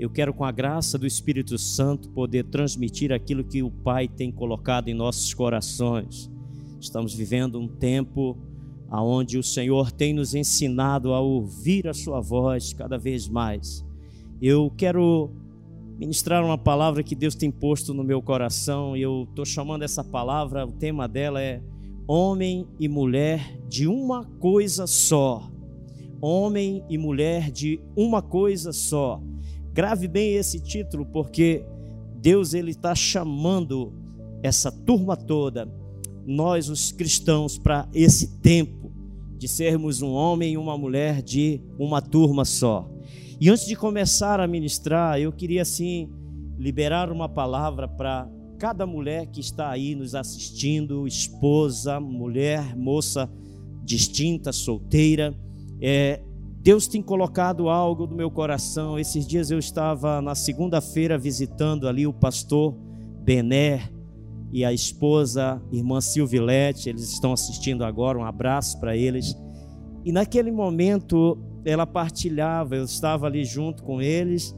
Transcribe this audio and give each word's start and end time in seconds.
eu 0.00 0.08
quero, 0.08 0.32
com 0.32 0.46
a 0.46 0.50
graça 0.50 0.96
do 0.96 1.06
Espírito 1.06 1.58
Santo, 1.58 2.08
poder 2.08 2.46
transmitir 2.46 3.12
aquilo 3.12 3.44
que 3.44 3.62
o 3.62 3.70
Pai 3.70 4.08
tem 4.08 4.32
colocado 4.32 4.88
em 4.88 4.94
nossos 4.94 5.34
corações. 5.34 6.30
Estamos 6.80 7.12
vivendo 7.12 7.60
um 7.60 7.68
tempo 7.68 8.34
onde 8.90 9.36
o 9.36 9.42
Senhor 9.42 9.92
tem 9.92 10.14
nos 10.14 10.34
ensinado 10.34 11.12
a 11.12 11.20
ouvir 11.20 11.86
a 11.86 11.92
Sua 11.92 12.18
voz 12.18 12.72
cada 12.72 12.96
vez 12.96 13.28
mais. 13.28 13.84
Eu 14.40 14.72
quero 14.74 15.30
ministrar 15.98 16.42
uma 16.42 16.56
palavra 16.56 17.02
que 17.02 17.14
Deus 17.14 17.34
tem 17.34 17.50
posto 17.50 17.92
no 17.92 18.02
meu 18.02 18.22
coração 18.22 18.96
e 18.96 19.02
eu 19.02 19.26
estou 19.28 19.44
chamando 19.44 19.82
essa 19.82 20.02
palavra, 20.02 20.64
o 20.64 20.72
tema 20.72 21.06
dela 21.06 21.42
é 21.42 21.60
Homem 22.08 22.66
e 22.80 22.88
Mulher 22.88 23.60
de 23.68 23.86
uma 23.86 24.24
coisa 24.24 24.86
só. 24.86 25.46
Homem 26.22 26.82
e 26.88 26.96
mulher 26.96 27.50
de 27.50 27.80
uma 27.94 28.22
coisa 28.22 28.72
só. 28.72 29.22
Grave 29.72 30.08
bem 30.08 30.34
esse 30.34 30.60
título, 30.60 31.06
porque 31.06 31.64
Deus 32.16 32.54
ele 32.54 32.72
está 32.72 32.94
chamando 32.94 33.92
essa 34.42 34.70
turma 34.70 35.16
toda, 35.16 35.68
nós 36.26 36.68
os 36.68 36.92
cristãos, 36.92 37.58
para 37.58 37.88
esse 37.94 38.38
tempo 38.40 38.92
de 39.38 39.48
sermos 39.48 40.02
um 40.02 40.12
homem 40.12 40.52
e 40.52 40.58
uma 40.58 40.76
mulher 40.76 41.22
de 41.22 41.60
uma 41.78 42.02
turma 42.02 42.44
só. 42.44 42.90
E 43.40 43.48
antes 43.48 43.66
de 43.66 43.74
começar 43.74 44.38
a 44.38 44.46
ministrar, 44.46 45.18
eu 45.18 45.32
queria 45.32 45.62
assim 45.62 46.10
liberar 46.58 47.10
uma 47.10 47.26
palavra 47.28 47.88
para 47.88 48.28
cada 48.58 48.86
mulher 48.86 49.26
que 49.28 49.40
está 49.40 49.70
aí 49.70 49.94
nos 49.94 50.14
assistindo, 50.14 51.06
esposa, 51.06 51.98
mulher, 51.98 52.76
moça 52.76 53.30
distinta, 53.82 54.52
solteira. 54.52 55.34
É, 55.80 56.22
Deus 56.62 56.86
tem 56.86 57.00
colocado 57.00 57.70
algo 57.70 58.06
no 58.06 58.14
meu 58.14 58.30
coração. 58.30 58.98
Esses 58.98 59.26
dias 59.26 59.50
eu 59.50 59.58
estava 59.58 60.20
na 60.20 60.34
segunda-feira 60.34 61.16
visitando 61.16 61.88
ali 61.88 62.06
o 62.06 62.12
pastor 62.12 62.76
Bené 63.22 63.90
e 64.52 64.62
a 64.62 64.70
esposa, 64.70 65.62
irmã 65.72 66.02
Silvilete. 66.02 66.90
Eles 66.90 67.10
estão 67.10 67.32
assistindo 67.32 67.82
agora. 67.82 68.18
Um 68.18 68.24
abraço 68.24 68.78
para 68.78 68.94
eles. 68.94 69.34
E 70.04 70.12
naquele 70.12 70.50
momento 70.50 71.38
ela 71.64 71.86
partilhava, 71.86 72.76
eu 72.76 72.84
estava 72.84 73.26
ali 73.26 73.42
junto 73.42 73.82
com 73.82 74.02
eles 74.02 74.54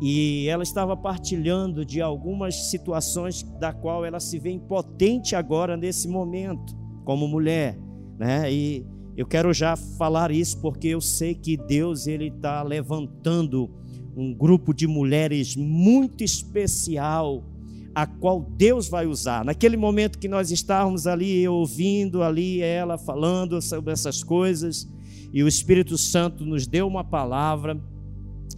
e 0.00 0.46
ela 0.48 0.62
estava 0.62 0.96
partilhando 0.96 1.84
de 1.84 2.00
algumas 2.00 2.70
situações 2.70 3.42
da 3.58 3.72
qual 3.72 4.04
ela 4.04 4.20
se 4.20 4.38
vê 4.38 4.50
impotente 4.50 5.34
agora 5.34 5.76
nesse 5.76 6.08
momento 6.08 6.76
como 7.04 7.26
mulher, 7.26 7.76
né? 8.18 8.52
E 8.52 8.86
eu 9.16 9.26
quero 9.26 9.52
já 9.52 9.76
falar 9.76 10.30
isso 10.30 10.58
porque 10.60 10.88
eu 10.88 11.00
sei 11.00 11.34
que 11.34 11.56
Deus 11.56 12.06
ele 12.06 12.28
está 12.28 12.62
levantando 12.62 13.70
um 14.16 14.34
grupo 14.34 14.74
de 14.74 14.86
mulheres 14.86 15.56
muito 15.56 16.24
especial 16.24 17.44
a 17.94 18.06
qual 18.06 18.40
Deus 18.56 18.88
vai 18.88 19.06
usar. 19.06 19.44
Naquele 19.44 19.76
momento 19.76 20.18
que 20.18 20.28
nós 20.28 20.50
estávamos 20.50 21.06
ali 21.06 21.46
ouvindo 21.48 22.22
ali 22.22 22.60
ela 22.60 22.96
falando 22.96 23.60
sobre 23.60 23.92
essas 23.92 24.22
coisas 24.22 24.88
e 25.32 25.42
o 25.42 25.48
Espírito 25.48 25.98
Santo 25.98 26.44
nos 26.44 26.66
deu 26.66 26.86
uma 26.86 27.04
palavra 27.04 27.80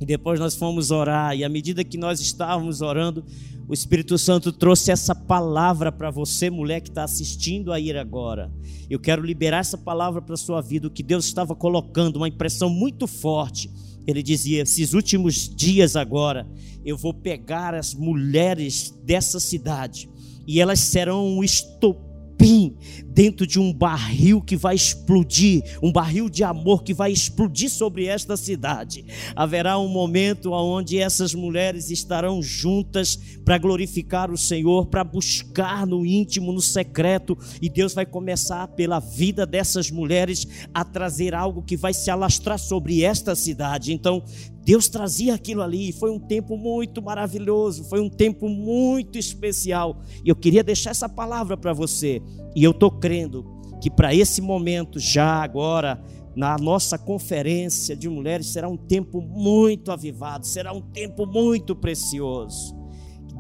e 0.01 0.07
depois 0.07 0.39
nós 0.41 0.55
fomos 0.55 0.91
orar 0.91 1.37
e 1.37 1.45
à 1.45 1.49
medida 1.49 1.85
que 1.85 1.97
nós 1.97 2.21
estávamos 2.21 2.81
orando, 2.81 3.25
o 3.69 3.73
Espírito 3.75 4.19
Santo 4.19 4.53
trouxe 4.53 4.91
essa 4.91 5.15
palavra 5.15 5.91
para 5.91 6.11
você, 6.11 6.51
mulher 6.51 6.81
que 6.81 6.89
está 6.89 7.05
assistindo 7.05 7.73
a 7.73 7.81
ir 7.81 7.97
agora. 7.97 8.53
Eu 8.91 8.99
quero 8.99 9.25
liberar 9.25 9.59
essa 9.59 9.79
palavra 9.79 10.21
para 10.21 10.37
sua 10.37 10.61
vida, 10.61 10.87
o 10.87 10.91
que 10.91 11.03
Deus 11.03 11.25
estava 11.25 11.55
colocando, 11.55 12.17
uma 12.17 12.29
impressão 12.29 12.69
muito 12.69 13.07
forte. 13.07 13.71
Ele 14.07 14.23
dizia: 14.23 14.63
esses 14.63 14.93
últimos 14.95 15.49
dias 15.49 15.97
agora, 15.97 16.47
eu 16.85 16.97
vou 16.97 17.15
pegar 17.15 17.75
as 17.75 17.95
mulheres 17.95 18.93
dessa 19.05 19.39
cidade 19.39 20.11
e 20.47 20.61
elas 20.61 20.81
serão 20.81 21.27
um 21.27 21.45
estopim 21.45 22.77
dentro 23.15 23.47
de 23.47 23.61
um 23.61 23.73
barril 23.73 24.41
que 24.41 24.57
vai 24.57 24.75
explodir, 24.75 25.63
um 25.83 25.93
barril 25.93 26.29
de 26.29 26.43
amor 26.43 26.83
que 26.83 26.95
vai 26.95 27.13
explodir 27.13 27.71
sobre 27.71 28.07
esta 28.07 28.37
cidade. 28.37 29.05
Haverá 29.37 29.79
um 29.79 29.89
momento 29.89 30.53
onde 30.53 30.99
essas 30.99 31.35
mulheres 31.35 31.91
estarão 31.91 32.43
juntas 32.43 33.19
para 33.45 33.59
glorificar 33.59 34.31
o 34.31 34.39
Senhor, 34.39 34.87
para 34.87 35.05
buscar 35.05 35.87
no 35.87 36.07
íntimo, 36.07 36.53
no 36.53 36.63
secreto, 36.63 37.37
e 37.61 37.69
Deus 37.69 37.93
vai 37.93 38.07
começar 38.07 38.69
pela 38.69 38.99
vida 38.99 39.45
dessas 39.45 39.91
mulheres 39.91 40.47
a 40.73 40.85
trazer 40.85 41.35
algo 41.35 41.63
que 41.63 41.77
vai 41.77 41.93
se 41.93 42.11
alastrar 42.11 42.59
sobre 42.59 43.03
esta 43.03 43.35
cidade. 43.35 43.93
Então, 43.93 44.23
Deus 44.65 44.89
trazia 44.89 45.35
aquilo 45.35 45.61
ali, 45.61 45.93
foi 45.93 46.11
um 46.11 46.21
tempo 46.21 46.57
muito 46.57 47.03
maravilhoso, 47.03 47.83
foi 47.85 48.01
um 48.01 48.09
tempo 48.09 48.49
muito 48.49 49.19
especial. 49.19 50.01
E 50.25 50.29
eu 50.29 50.37
queria 50.37 50.63
deixar 50.63 50.91
essa 50.91 51.09
palavra 51.09 51.57
para 51.57 51.73
você. 51.73 52.23
E 52.55 52.63
eu 52.63 52.71
estou 52.71 52.91
crendo 53.03 53.45
que 53.83 53.91
para 53.91 54.15
esse 54.15 54.41
momento, 54.41 55.01
já 55.01 55.43
agora, 55.43 56.01
na 56.37 56.57
nossa 56.57 56.97
conferência 56.97 57.97
de 57.97 58.09
mulheres, 58.09 58.47
será 58.47 58.69
um 58.69 58.77
tempo 58.77 59.21
muito 59.21 59.91
avivado, 59.91 60.47
será 60.47 60.73
um 60.73 60.81
tempo 60.81 61.27
muito 61.27 61.75
precioso. 61.75 62.81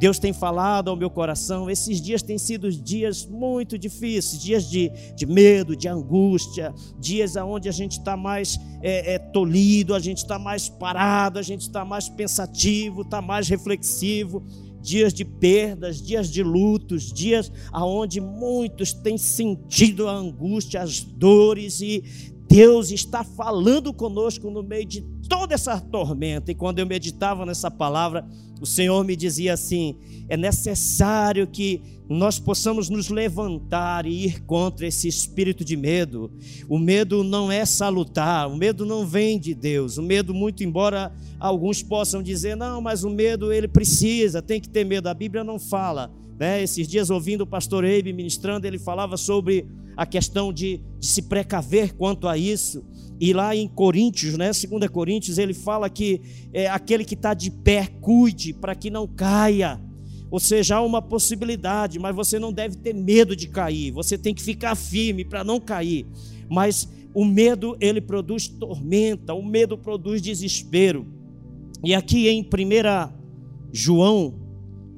Deus 0.03 0.19
tem 0.19 0.33
falado 0.33 0.91
ao 0.91 0.97
meu 0.97 1.09
coração. 1.09 1.71
Esses 1.71 2.01
dias 2.01 2.23
têm 2.23 2.37
sido 2.37 2.73
dias 2.73 3.25
muito 3.25 3.79
difíceis, 3.79 4.43
dias 4.43 4.69
de, 4.69 4.91
de 5.15 5.25
medo, 5.25 5.77
de 5.77 5.87
angústia, 5.87 6.75
dias 6.99 7.37
onde 7.37 7.69
a 7.69 7.73
gente 7.73 7.99
está 7.99 8.17
mais 8.17 8.59
é, 8.83 9.15
é, 9.15 9.19
tolhido, 9.21 9.95
a 9.95 10.01
gente 10.01 10.19
está 10.19 10.41
mais 10.41 10.69
parado, 10.69 11.39
a 11.39 11.43
gente 11.43 11.61
está 11.61 11.85
mais 11.85 12.09
pensativo, 12.09 13.03
está 13.03 13.23
mais 13.23 13.49
reflexivo. 13.49 14.45
Dias 14.83 15.15
de 15.15 15.25
perdas, 15.25 16.03
dias 16.03 16.29
de 16.29 16.43
lutos, 16.43 17.13
dias 17.13 17.51
aonde 17.71 18.21
muitos 18.21 18.93
têm 18.93 19.17
sentido 19.17 20.09
a 20.09 20.15
angústia, 20.15 20.83
as 20.83 21.01
dores 21.01 21.81
e 21.81 22.32
Deus 22.53 22.91
está 22.91 23.25
falando 23.25 23.95
conosco 23.95 24.51
no 24.51 24.63
meio 24.63 24.85
de 24.85 25.01
toda 25.27 25.55
essa 25.55 25.81
tormenta. 25.81 26.53
E 26.53 26.55
quando 26.55 26.81
eu 26.81 26.87
meditava 26.87 27.47
nessa 27.47 27.71
palavra, 27.71 28.29
o 28.61 28.67
Senhor 28.67 29.03
me 29.05 29.17
dizia 29.17 29.55
assim: 29.55 29.97
é 30.29 30.37
necessário 30.37 31.47
que 31.47 31.81
nós 32.11 32.39
possamos 32.39 32.91
nos 32.91 33.09
levantar 33.09 34.05
e 34.05 34.27
ir 34.27 34.43
contra 34.45 34.87
esse 34.87 35.09
espírito 35.09 35.65
de 35.65 35.79
medo. 35.79 36.31
O 36.69 36.79
medo 36.79 37.25
não 37.25 37.51
é 37.51 37.65
salutar, 37.65 38.47
o 38.51 38.55
medo 38.55 38.85
não 38.85 39.07
vem 39.07 39.41
de 39.41 39.55
Deus. 39.55 39.97
O 39.97 40.03
medo, 40.03 40.35
muito 40.35 40.63
embora 40.63 41.11
alguns 41.41 41.83
possam 41.83 42.23
dizer, 42.23 42.55
não, 42.55 42.83
mas 42.83 43.03
o 43.03 43.09
medo 43.09 43.51
ele 43.51 43.67
precisa, 43.67 44.43
tem 44.43 44.61
que 44.61 44.69
ter 44.69 44.85
medo. 44.85 45.09
A 45.09 45.15
Bíblia 45.15 45.43
não 45.43 45.59
fala. 45.59 46.13
Né? 46.43 46.61
Esses 46.61 46.89
dias, 46.89 47.09
ouvindo 47.09 47.43
o 47.43 47.47
pastor 47.47 47.85
Eibe 47.85 48.13
ministrando, 48.13 48.67
ele 48.67 48.77
falava 48.77 49.17
sobre 49.17 49.65
a 49.97 50.05
questão 50.05 50.53
de, 50.53 50.81
de 50.99 51.07
se 51.07 51.23
precaver 51.23 51.95
quanto 51.95 52.27
a 52.27 52.37
isso. 52.37 52.85
E 53.21 53.33
lá 53.33 53.55
em 53.55 53.69
Coríntios, 53.69 54.37
né, 54.37 54.51
2 54.51 54.91
Coríntios, 54.91 55.39
ele 55.39 55.55
fala 55.55 55.89
que 55.89 56.21
é, 56.53 56.67
aquele 56.67 57.05
que 57.05 57.15
está 57.15 57.33
de 57.33 57.49
pé, 57.49 57.87
cuide 58.01 58.53
para 58.53 58.75
que 58.75 58.91
não 58.91 59.07
caia. 59.07 59.81
Ou 60.33 60.41
seja, 60.41 60.79
há 60.79 60.83
uma 60.83 61.01
possibilidade, 61.01 62.01
mas 62.01 62.13
você 62.13 62.41
não 62.41 62.53
deve 62.53 62.75
ter 62.75 62.93
medo 62.93 63.37
de 63.37 63.47
cair. 63.47 63.93
Você 63.93 64.19
tem 64.19 64.35
que 64.35 64.43
ficar 64.43 64.75
firme 64.75 65.25
para 65.25 65.45
não 65.45 65.61
cair. 65.61 66.05
Mas 66.51 66.89
o 67.15 67.25
medo, 67.25 67.77
ele 67.79 68.01
produz 68.01 68.49
tormenta, 68.49 69.33
o 69.33 69.45
medo 69.45 69.79
produz 69.79 70.21
desespero. 70.21 71.07
E 71.85 71.95
aqui 71.95 72.29
em 72.29 72.43
1 72.43 73.13
João, 73.73 74.42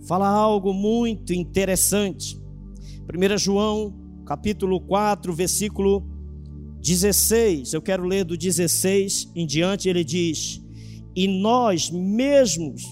fala 0.06 0.28
algo 0.28 0.72
muito 0.72 1.32
interessante. 1.32 2.41
1 3.03 3.38
João, 3.38 3.94
capítulo 4.26 4.81
4, 4.81 5.32
versículo 5.32 6.06
16, 6.81 7.72
eu 7.72 7.82
quero 7.82 8.04
ler 8.04 8.25
do 8.25 8.37
16 8.37 9.32
em 9.34 9.47
diante, 9.47 9.88
ele 9.88 10.04
diz: 10.04 10.62
E 11.15 11.26
nós 11.26 11.91
mesmos 11.91 12.82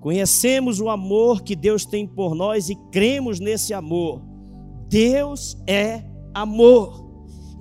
conhecemos 0.00 0.80
o 0.80 0.88
amor 0.88 1.42
que 1.42 1.54
Deus 1.54 1.84
tem 1.84 2.06
por 2.06 2.34
nós 2.34 2.68
e 2.68 2.76
cremos 2.90 3.40
nesse 3.40 3.72
amor. 3.74 4.22
Deus 4.88 5.56
é 5.66 6.02
amor. 6.32 7.04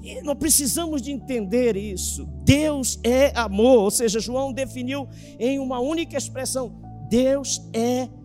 E 0.01 0.21
não 0.21 0.35
precisamos 0.35 1.01
de 1.01 1.11
entender 1.11 1.77
isso. 1.77 2.25
Deus 2.43 2.99
é 3.03 3.31
amor, 3.37 3.83
ou 3.83 3.91
seja, 3.91 4.19
João 4.19 4.51
definiu 4.51 5.07
em 5.39 5.59
uma 5.59 5.79
única 5.79 6.17
expressão: 6.17 6.81
Deus 7.09 7.61
é 7.73 8.03
amor. 8.03 8.22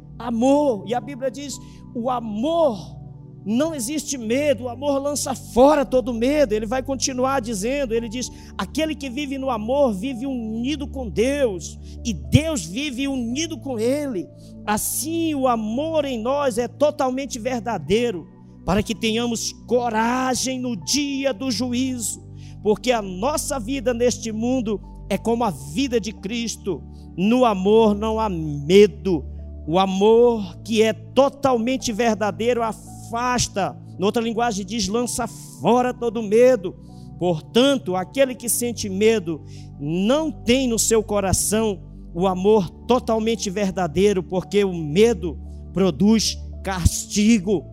E 0.86 0.94
a 0.94 1.00
Bíblia 1.00 1.30
diz: 1.30 1.58
o 1.94 2.10
amor 2.10 2.98
não 3.46 3.74
existe 3.74 4.18
medo, 4.18 4.64
o 4.64 4.68
amor 4.68 5.00
lança 5.00 5.34
fora 5.34 5.84
todo 5.84 6.12
medo. 6.12 6.52
Ele 6.52 6.66
vai 6.66 6.82
continuar 6.82 7.40
dizendo: 7.40 7.94
ele 7.94 8.08
diz, 8.08 8.30
aquele 8.56 8.94
que 8.94 9.08
vive 9.08 9.38
no 9.38 9.48
amor 9.48 9.94
vive 9.94 10.26
unido 10.26 10.86
com 10.86 11.08
Deus, 11.08 11.78
e 12.04 12.12
Deus 12.12 12.64
vive 12.66 13.08
unido 13.08 13.58
com 13.58 13.78
ele. 13.78 14.28
Assim, 14.66 15.34
o 15.34 15.48
amor 15.48 16.04
em 16.04 16.20
nós 16.20 16.58
é 16.58 16.68
totalmente 16.68 17.38
verdadeiro, 17.38 18.26
para 18.66 18.82
que 18.82 18.94
tenhamos 18.94 19.52
coragem 19.66 20.60
no 20.60 20.76
dia 20.76 21.32
do 21.32 21.50
juízo, 21.50 22.20
porque 22.62 22.92
a 22.92 23.00
nossa 23.00 23.58
vida 23.58 23.94
neste 23.94 24.30
mundo 24.30 24.78
é 25.08 25.16
como 25.16 25.42
a 25.42 25.50
vida 25.50 25.98
de 25.98 26.12
Cristo 26.12 26.82
no 27.16 27.46
amor 27.46 27.94
não 27.94 28.20
há 28.20 28.28
medo. 28.28 29.24
O 29.68 29.78
amor 29.78 30.56
que 30.64 30.82
é 30.82 30.94
totalmente 30.94 31.92
verdadeiro 31.92 32.62
afasta, 32.62 33.76
noutra 33.98 34.22
linguagem 34.22 34.64
diz, 34.64 34.88
lança 34.88 35.26
fora 35.60 35.92
todo 35.92 36.22
medo. 36.22 36.74
Portanto, 37.18 37.94
aquele 37.94 38.34
que 38.34 38.48
sente 38.48 38.88
medo 38.88 39.44
não 39.78 40.32
tem 40.32 40.66
no 40.66 40.78
seu 40.78 41.02
coração 41.02 41.82
o 42.14 42.26
amor 42.26 42.70
totalmente 42.86 43.50
verdadeiro, 43.50 44.22
porque 44.22 44.64
o 44.64 44.72
medo 44.72 45.38
produz 45.74 46.38
castigo. 46.64 47.66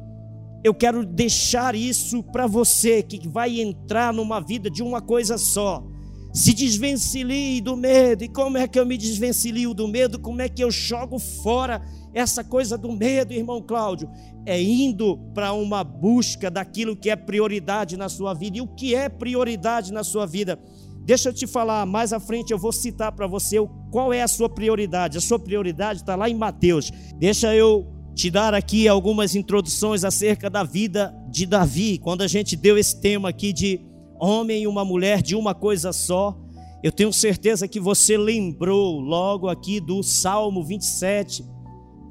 Eu 0.65 0.74
quero 0.74 1.06
deixar 1.06 1.75
isso 1.75 2.21
para 2.24 2.45
você 2.45 3.03
que 3.03 3.25
vai 3.25 3.62
entrar 3.62 4.12
numa 4.12 4.42
vida 4.42 4.69
de 4.69 4.83
uma 4.83 5.00
coisa 5.00 5.38
só. 5.38 5.81
Se 6.36 6.54
desvencilhe 6.54 7.62
do 7.62 7.78
medo. 7.78 8.26
E 8.26 8.28
como 8.28 8.58
é 8.58 8.68
que 8.68 8.78
eu 8.78 8.86
me 8.86 8.98
desvencilio 8.98 9.74
do 9.74 9.88
medo? 9.88 10.20
Como 10.20 10.42
é 10.42 10.50
que 10.50 10.62
eu 10.62 10.70
jogo 10.70 11.18
fora 11.18 11.82
essa 12.14 12.44
coisa 12.44 12.78
do 12.78 12.92
medo, 12.92 13.32
irmão 13.32 13.62
Cláudio? 13.62 14.12
É 14.46 14.62
indo 14.62 15.18
para 15.34 15.54
uma 15.54 15.82
busca 15.82 16.52
daquilo 16.52 16.94
que 16.94 17.10
é 17.10 17.16
prioridade 17.16 17.96
na 17.96 18.10
sua 18.10 18.34
vida. 18.34 18.58
E 18.58 18.62
o 18.62 18.68
que 18.68 18.94
é 18.94 19.08
prioridade 19.08 19.94
na 19.94 20.04
sua 20.04 20.26
vida? 20.26 20.60
Deixa 21.06 21.30
eu 21.30 21.34
te 21.34 21.48
falar, 21.48 21.86
mais 21.86 22.12
à 22.12 22.20
frente 22.20 22.52
eu 22.52 22.60
vou 22.60 22.74
citar 22.74 23.14
para 23.14 23.28
você 23.28 23.56
qual 23.90 24.12
é 24.12 24.22
a 24.22 24.28
sua 24.28 24.50
prioridade. 24.50 25.18
A 25.18 25.22
sua 25.22 25.40
prioridade 25.40 26.02
está 26.02 26.18
lá 26.18 26.30
em 26.30 26.36
Mateus. 26.36 26.92
Deixa 27.18 27.56
eu 27.56 27.88
te 28.14 28.30
dar 28.30 28.54
aqui 28.54 28.90
algumas 28.90 29.36
introduções 29.36 30.04
acerca 30.04 30.50
da 30.50 30.66
vida 30.66 31.16
de 31.30 31.46
Davi. 31.46 31.98
Quando 31.98 32.24
a 32.24 32.28
gente 32.28 32.58
deu 32.58 32.78
esse 32.78 33.00
tema 33.00 33.30
aqui 33.30 33.54
de 33.54 33.94
homem 34.20 34.64
e 34.64 34.68
uma 34.68 34.86
mulher 34.86 35.22
de 35.22 35.36
uma 35.36 35.54
coisa 35.54 35.92
só, 35.94 36.38
eu 36.84 36.92
tenho 36.92 37.12
certeza 37.12 37.68
que 37.68 37.80
você 37.80 38.18
lembrou 38.18 39.00
logo 39.00 39.50
aqui 39.50 39.80
do 39.80 40.04
Salmo 40.04 40.64
27, 40.64 41.44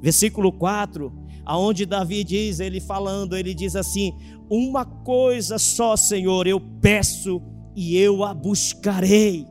versículo 0.01 0.51
4, 0.51 1.11
aonde 1.45 1.85
Davi 1.85 2.23
diz, 2.23 2.59
ele 2.59 2.79
falando, 2.79 3.37
ele 3.37 3.53
diz 3.53 3.75
assim: 3.75 4.13
"Uma 4.49 4.83
coisa 4.83 5.57
só, 5.57 5.95
Senhor, 5.95 6.45
eu 6.47 6.59
peço 6.81 7.41
e 7.75 7.97
eu 7.97 8.23
a 8.23 8.33
buscarei, 8.33 9.45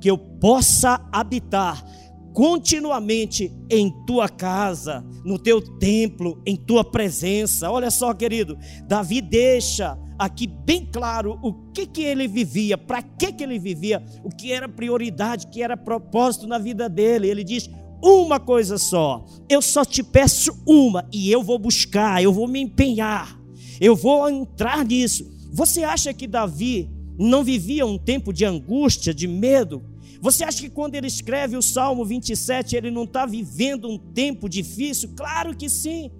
que 0.00 0.10
eu 0.10 0.16
possa 0.16 1.00
habitar 1.12 1.84
continuamente 2.32 3.52
em 3.68 3.90
tua 4.06 4.28
casa, 4.28 5.04
no 5.24 5.38
teu 5.38 5.60
templo, 5.78 6.40
em 6.46 6.56
tua 6.56 6.84
presença. 6.84 7.70
Olha 7.70 7.90
só, 7.90 8.14
querido, 8.14 8.56
Davi 8.86 9.20
deixa 9.20 9.98
aqui 10.18 10.46
bem 10.46 10.86
claro 10.92 11.38
o 11.42 11.52
que 11.72 11.86
que 11.86 12.02
ele 12.02 12.28
vivia, 12.28 12.76
para 12.76 13.02
que 13.02 13.32
que 13.32 13.42
ele 13.42 13.58
vivia, 13.58 14.04
o 14.22 14.28
que 14.28 14.52
era 14.52 14.68
prioridade, 14.68 15.46
o 15.46 15.50
que 15.50 15.62
era 15.62 15.76
propósito 15.76 16.46
na 16.46 16.58
vida 16.58 16.88
dele. 16.88 17.28
Ele 17.28 17.42
diz: 17.42 17.68
uma 18.02 18.38
coisa 18.38 18.78
só, 18.78 19.24
eu 19.48 19.60
só 19.60 19.84
te 19.84 20.02
peço 20.02 20.52
uma 20.66 21.08
e 21.12 21.30
eu 21.30 21.42
vou 21.42 21.58
buscar, 21.58 22.22
eu 22.22 22.32
vou 22.32 22.46
me 22.46 22.60
empenhar, 22.60 23.38
eu 23.80 23.96
vou 23.96 24.28
entrar 24.28 24.84
nisso. 24.84 25.30
Você 25.52 25.82
acha 25.82 26.14
que 26.14 26.26
Davi 26.26 26.90
não 27.18 27.42
vivia 27.42 27.84
um 27.84 27.98
tempo 27.98 28.32
de 28.32 28.44
angústia, 28.44 29.12
de 29.12 29.26
medo? 29.26 29.82
Você 30.20 30.44
acha 30.44 30.60
que 30.60 30.68
quando 30.68 30.94
ele 30.94 31.06
escreve 31.06 31.56
o 31.56 31.62
Salmo 31.62 32.04
27, 32.04 32.76
ele 32.76 32.90
não 32.90 33.04
está 33.04 33.24
vivendo 33.24 33.88
um 33.88 33.96
tempo 33.96 34.48
difícil? 34.48 35.10
Claro 35.16 35.56
que 35.56 35.68
sim. 35.68 36.10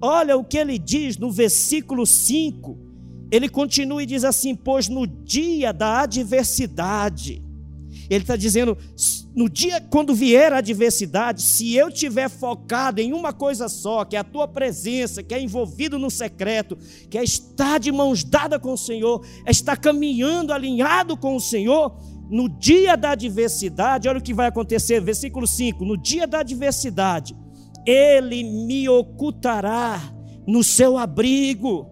Olha 0.00 0.36
o 0.36 0.44
que 0.44 0.58
ele 0.58 0.78
diz 0.78 1.16
no 1.16 1.32
versículo 1.32 2.06
5. 2.06 2.78
Ele 3.30 3.48
continua 3.48 4.02
e 4.02 4.06
diz 4.06 4.22
assim: 4.22 4.54
Pois 4.54 4.88
no 4.88 5.06
dia 5.06 5.72
da 5.72 6.02
adversidade, 6.02 7.42
ele 8.08 8.22
está 8.22 8.36
dizendo, 8.36 8.76
no 9.34 9.48
dia 9.48 9.80
quando 9.80 10.14
vier 10.14 10.52
a 10.52 10.58
adversidade, 10.58 11.42
se 11.42 11.74
eu 11.74 11.90
tiver 11.90 12.28
focado 12.28 13.00
em 13.00 13.12
uma 13.12 13.32
coisa 13.32 13.68
só, 13.68 14.04
que 14.04 14.14
é 14.14 14.18
a 14.18 14.24
tua 14.24 14.46
presença, 14.46 15.22
que 15.22 15.34
é 15.34 15.40
envolvido 15.40 15.98
no 15.98 16.10
secreto, 16.10 16.76
que 17.08 17.16
é 17.16 17.24
estar 17.24 17.78
de 17.78 17.90
mãos 17.90 18.22
dadas 18.22 18.60
com 18.60 18.74
o 18.74 18.78
Senhor, 18.78 19.24
é 19.44 19.50
estar 19.50 19.76
caminhando 19.76 20.52
alinhado 20.52 21.16
com 21.16 21.34
o 21.34 21.40
Senhor, 21.40 21.96
no 22.34 22.48
dia 22.48 22.96
da 22.96 23.12
adversidade, 23.12 24.08
olha 24.08 24.18
o 24.18 24.22
que 24.22 24.34
vai 24.34 24.48
acontecer, 24.48 25.00
versículo 25.00 25.46
5: 25.46 25.84
no 25.84 25.96
dia 25.96 26.26
da 26.26 26.40
adversidade, 26.40 27.32
ele 27.86 28.42
me 28.42 28.88
ocultará 28.88 30.02
no 30.44 30.64
seu 30.64 30.98
abrigo, 30.98 31.86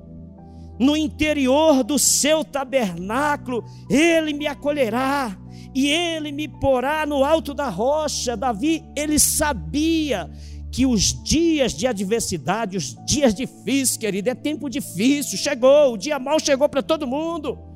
no 0.81 0.97
interior 0.97 1.85
do 1.85 1.97
seu 1.97 2.45
tabernáculo, 2.45 3.63
ele 3.89 4.33
me 4.33 4.49
acolherá 4.49 5.39
e 5.73 5.89
ele 5.89 6.33
me 6.33 6.49
porá 6.49 7.07
no 7.07 7.23
alto 7.23 7.55
da 7.55 7.69
rocha. 7.69 8.37
Davi, 8.37 8.83
ele 8.97 9.21
sabia 9.21 10.29
que 10.73 10.85
os 10.85 11.23
dias 11.23 11.73
de 11.73 11.87
adversidade, 11.87 12.77
os 12.77 12.97
dias 13.07 13.33
difíceis, 13.33 13.97
querido, 13.97 14.29
é 14.29 14.35
tempo 14.35 14.69
difícil, 14.69 15.39
chegou, 15.39 15.93
o 15.93 15.97
dia 15.97 16.19
mal 16.19 16.41
chegou 16.41 16.69
para 16.69 16.83
todo 16.83 17.07
mundo. 17.07 17.72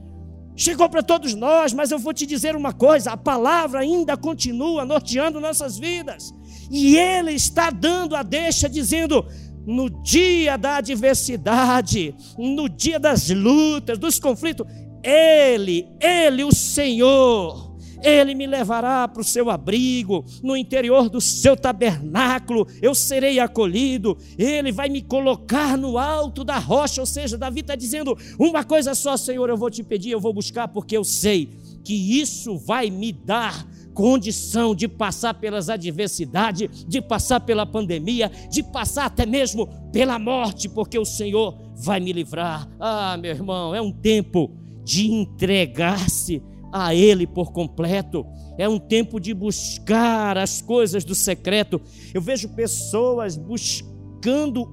Chegou 0.57 0.89
para 0.89 1.03
todos 1.03 1.35
nós, 1.35 1.75
mas 1.75 1.91
eu 1.91 1.99
vou 1.99 2.15
te 2.15 2.25
dizer 2.25 2.57
uma 2.57 2.73
coisa: 2.73 3.13
a 3.13 3.17
palavra 3.17 3.81
ainda 3.81 4.17
continua 4.17 4.85
norteando 4.87 5.39
nossas 5.39 5.79
vidas, 5.79 6.35
e 6.71 6.97
Ele 6.97 7.33
está 7.33 7.71
dando 7.71 8.17
a 8.17 8.23
deixa, 8.23 8.69
dizendo: 8.69 9.27
no 9.67 9.91
dia 10.03 10.57
da 10.57 10.77
adversidade, 10.77 12.15
no 12.39 12.69
dia 12.69 12.99
das 12.99 13.29
lutas, 13.29 13.99
dos 13.99 14.19
conflitos, 14.19 14.67
Ele, 15.03 15.87
Ele, 16.01 16.45
o 16.45 16.55
Senhor, 16.55 17.66
ele 18.03 18.35
me 18.35 18.47
levará 18.47 19.07
para 19.09 19.21
o 19.21 19.25
seu 19.25 19.51
abrigo, 19.51 20.25
no 20.43 20.57
interior 20.57 21.09
do 21.09 21.21
seu 21.21 21.57
tabernáculo, 21.57 22.67
eu 22.81 22.95
serei 22.95 23.39
acolhido, 23.39 24.17
Ele 24.39 24.73
vai 24.73 24.89
me 24.89 25.03
colocar 25.03 25.77
no 25.77 25.99
alto 25.99 26.45
da 26.45 26.59
rocha. 26.59 27.01
Ou 27.01 27.07
seja, 27.07 27.39
Davi 27.39 27.61
está 27.61 27.75
dizendo: 27.75 28.17
uma 28.39 28.65
coisa 28.65 28.95
só, 28.95 29.17
Senhor, 29.17 29.49
eu 29.49 29.57
vou 29.57 29.71
te 29.71 29.83
pedir, 29.83 30.11
eu 30.11 30.21
vou 30.21 30.33
buscar, 30.33 30.69
porque 30.69 30.97
eu 30.97 31.05
sei 31.05 31.49
que 31.85 32.21
isso 32.21 32.59
vai 32.59 32.91
me 32.91 33.13
dar 33.13 33.67
condição 33.95 34.75
de 34.75 34.87
passar 34.87 35.33
pelas 35.35 35.71
adversidades, 35.71 36.85
de 36.87 37.01
passar 37.01 37.41
pela 37.41 37.65
pandemia, 37.65 38.31
de 38.51 38.63
passar 38.63 39.07
até 39.07 39.25
mesmo 39.25 39.67
pela 39.91 40.19
morte, 40.19 40.69
porque 40.69 40.99
o 40.99 41.05
Senhor 41.05 41.57
vai 41.75 41.99
me 41.99 42.13
livrar. 42.13 42.69
Ah, 42.79 43.17
meu 43.17 43.31
irmão, 43.31 43.75
é 43.75 43.81
um 43.81 43.91
tempo 43.91 44.51
de 44.85 45.11
entregar-se 45.11 46.43
a 46.85 46.95
Ele 46.95 47.27
por 47.27 47.53
completo. 47.53 48.27
É 48.59 48.69
um 48.69 48.79
tempo 48.79 49.19
de 49.19 49.33
buscar 49.33 50.37
as 50.37 50.61
coisas 50.61 51.05
do 51.05 51.15
secreto. 51.15 51.81
Eu 52.13 52.21
vejo 52.21 52.49
pessoas 52.51 53.37
buscando 53.37 53.96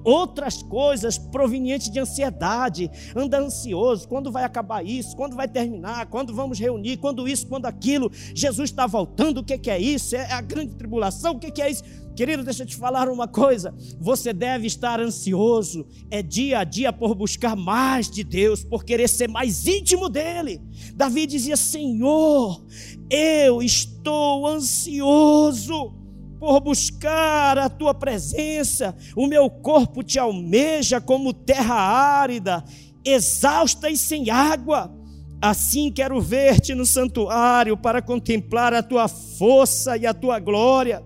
outras 0.04 0.62
coisas 0.62 1.18
provenientes 1.18 1.90
de 1.90 1.98
ansiedade, 1.98 2.90
anda 3.14 3.38
ansioso, 3.38 4.08
quando 4.08 4.30
vai 4.32 4.44
acabar 4.44 4.84
isso, 4.84 5.16
quando 5.16 5.36
vai 5.36 5.48
terminar, 5.48 6.06
quando 6.06 6.34
vamos 6.34 6.58
reunir, 6.58 6.96
quando 6.96 7.28
isso, 7.28 7.46
quando 7.46 7.66
aquilo, 7.66 8.10
Jesus 8.34 8.70
está 8.70 8.86
voltando, 8.86 9.38
o 9.38 9.44
que 9.44 9.70
é 9.70 9.78
isso? 9.78 10.16
É 10.16 10.32
a 10.32 10.40
grande 10.40 10.74
tribulação, 10.74 11.32
o 11.32 11.38
que 11.38 11.60
é 11.60 11.70
isso? 11.70 11.84
Querido, 12.14 12.44
deixa 12.44 12.62
eu 12.62 12.66
te 12.66 12.76
falar 12.76 13.08
uma 13.08 13.26
coisa. 13.26 13.74
Você 14.00 14.32
deve 14.32 14.68
estar 14.68 15.00
ansioso, 15.00 15.84
é 16.10 16.22
dia 16.22 16.60
a 16.60 16.64
dia 16.64 16.92
por 16.92 17.12
buscar 17.14 17.56
mais 17.56 18.08
de 18.08 18.22
Deus, 18.22 18.62
por 18.62 18.84
querer 18.84 19.08
ser 19.08 19.28
mais 19.28 19.66
íntimo 19.66 20.08
dele. 20.08 20.60
Davi 20.94 21.26
dizia: 21.26 21.56
Senhor, 21.56 22.64
eu 23.10 23.60
estou 23.60 24.46
ansioso 24.46 26.03
por 26.44 26.60
buscar 26.60 27.56
a 27.56 27.70
tua 27.70 27.94
presença. 27.94 28.94
O 29.16 29.26
meu 29.26 29.48
corpo 29.48 30.02
te 30.02 30.18
almeja 30.18 31.00
como 31.00 31.32
terra 31.32 31.74
árida, 31.74 32.62
exausta 33.02 33.88
e 33.88 33.96
sem 33.96 34.28
água. 34.28 34.94
Assim 35.40 35.90
quero 35.90 36.20
ver-te 36.20 36.74
no 36.74 36.84
santuário 36.84 37.76
para 37.78 38.02
contemplar 38.02 38.74
a 38.74 38.82
tua 38.82 39.08
força 39.08 39.96
e 39.96 40.06
a 40.06 40.12
tua 40.12 40.38
glória 40.38 41.02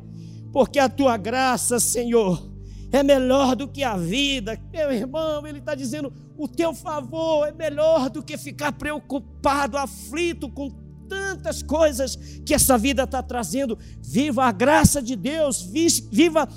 porque 0.52 0.78
a 0.78 0.88
tua 0.88 1.16
graça, 1.16 1.78
Senhor, 1.78 2.50
é 2.90 3.02
melhor 3.02 3.54
do 3.54 3.68
que 3.68 3.84
a 3.84 3.96
vida. 3.96 4.58
Meu 4.72 4.92
irmão, 4.92 5.46
ele 5.46 5.58
está 5.58 5.74
dizendo: 5.74 6.12
o 6.36 6.48
teu 6.48 6.74
favor 6.74 7.46
é 7.46 7.52
melhor 7.52 8.10
do 8.10 8.22
que 8.22 8.36
ficar 8.36 8.72
preocupado, 8.72 9.76
aflito 9.76 10.50
com 10.50 10.87
tantas 11.08 11.62
coisas 11.62 12.16
que 12.44 12.54
essa 12.54 12.76
vida 12.76 13.04
está 13.04 13.22
trazendo. 13.22 13.78
Viva 14.00 14.44
a 14.44 14.52
graça 14.52 15.00
de 15.00 15.16
Deus, 15.16 15.62
viva 16.10 16.48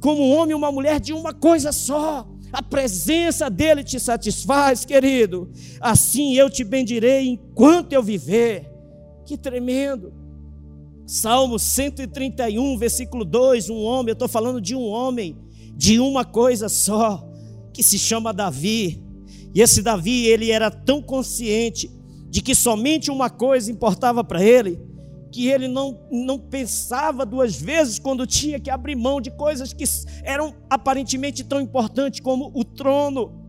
como 0.00 0.22
um 0.22 0.36
homem 0.36 0.52
e 0.52 0.54
uma 0.54 0.72
mulher 0.72 1.00
de 1.00 1.12
uma 1.12 1.32
coisa 1.32 1.72
só. 1.72 2.26
A 2.52 2.62
presença 2.62 3.50
dele 3.50 3.82
te 3.82 3.98
satisfaz, 3.98 4.84
querido. 4.84 5.50
Assim 5.80 6.34
eu 6.34 6.48
te 6.48 6.64
bendirei 6.64 7.28
enquanto 7.28 7.92
eu 7.92 8.02
viver. 8.02 8.70
Que 9.24 9.36
tremendo. 9.36 10.12
Salmo 11.06 11.58
131, 11.58 12.76
versículo 12.78 13.24
2, 13.24 13.70
um 13.70 13.82
homem, 13.82 14.08
eu 14.08 14.14
estou 14.14 14.26
falando 14.26 14.60
de 14.60 14.74
um 14.74 14.82
homem, 14.82 15.36
de 15.76 16.00
uma 16.00 16.24
coisa 16.24 16.68
só, 16.68 17.24
que 17.72 17.82
se 17.82 17.98
chama 17.98 18.32
Davi. 18.32 19.02
E 19.54 19.62
esse 19.62 19.82
Davi, 19.82 20.26
ele 20.26 20.50
era 20.50 20.70
tão 20.70 21.00
consciente 21.00 21.90
de 22.28 22.42
que 22.42 22.54
somente 22.54 23.10
uma 23.10 23.30
coisa 23.30 23.70
importava 23.70 24.22
para 24.22 24.42
ele, 24.42 24.80
que 25.32 25.48
ele 25.48 25.68
não, 25.68 26.00
não 26.10 26.38
pensava 26.38 27.26
duas 27.26 27.56
vezes 27.60 27.98
quando 27.98 28.26
tinha 28.26 28.60
que 28.60 28.70
abrir 28.70 28.96
mão 28.96 29.20
de 29.20 29.30
coisas 29.30 29.72
que 29.72 29.84
eram 30.22 30.54
aparentemente 30.70 31.44
tão 31.44 31.60
importantes 31.60 32.20
como 32.20 32.50
o 32.54 32.64
trono. 32.64 33.44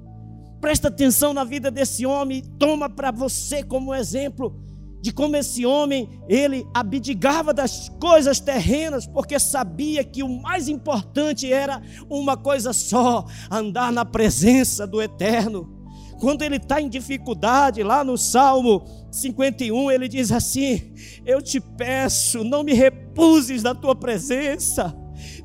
Presta 0.59 0.87
atenção 0.87 1.33
na 1.33 1.43
vida 1.43 1.69
desse 1.69 2.05
homem, 2.05 2.41
toma 2.57 2.89
para 2.89 3.11
você 3.11 3.63
como 3.63 3.93
exemplo 3.93 4.67
de 5.01 5.13
como 5.13 5.35
esse 5.35 5.65
homem, 5.65 6.09
ele 6.27 6.67
abdicava 6.73 7.53
das 7.53 7.87
coisas 7.99 8.39
terrenas, 8.39 9.05
porque 9.05 9.39
sabia 9.39 10.03
que 10.03 10.23
o 10.23 10.27
mais 10.27 10.67
importante 10.67 11.51
era 11.51 11.81
uma 12.09 12.35
coisa 12.35 12.73
só: 12.73 13.25
andar 13.49 13.91
na 13.91 14.03
presença 14.03 14.87
do 14.87 15.01
Eterno. 15.01 15.76
Quando 16.19 16.41
ele 16.41 16.57
está 16.57 16.81
em 16.81 16.89
dificuldade, 16.89 17.83
lá 17.83 18.03
no 18.03 18.17
Salmo 18.17 18.83
51, 19.11 19.91
ele 19.91 20.07
diz 20.07 20.31
assim: 20.31 20.93
Eu 21.25 21.41
te 21.41 21.59
peço, 21.59 22.43
não 22.43 22.63
me 22.63 22.73
repuses 22.73 23.63
da 23.63 23.75
tua 23.75 23.95
presença, 23.95 24.95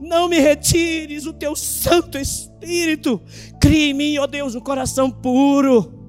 não 0.00 0.28
me 0.28 0.38
retires 0.38 1.26
o 1.26 1.32
teu 1.32 1.54
Santo 1.54 2.18
Espírito, 2.18 3.20
crie 3.60 3.90
em 3.90 3.94
mim, 3.94 4.18
ó 4.18 4.26
Deus, 4.26 4.54
um 4.54 4.60
coração 4.60 5.10
puro 5.10 6.02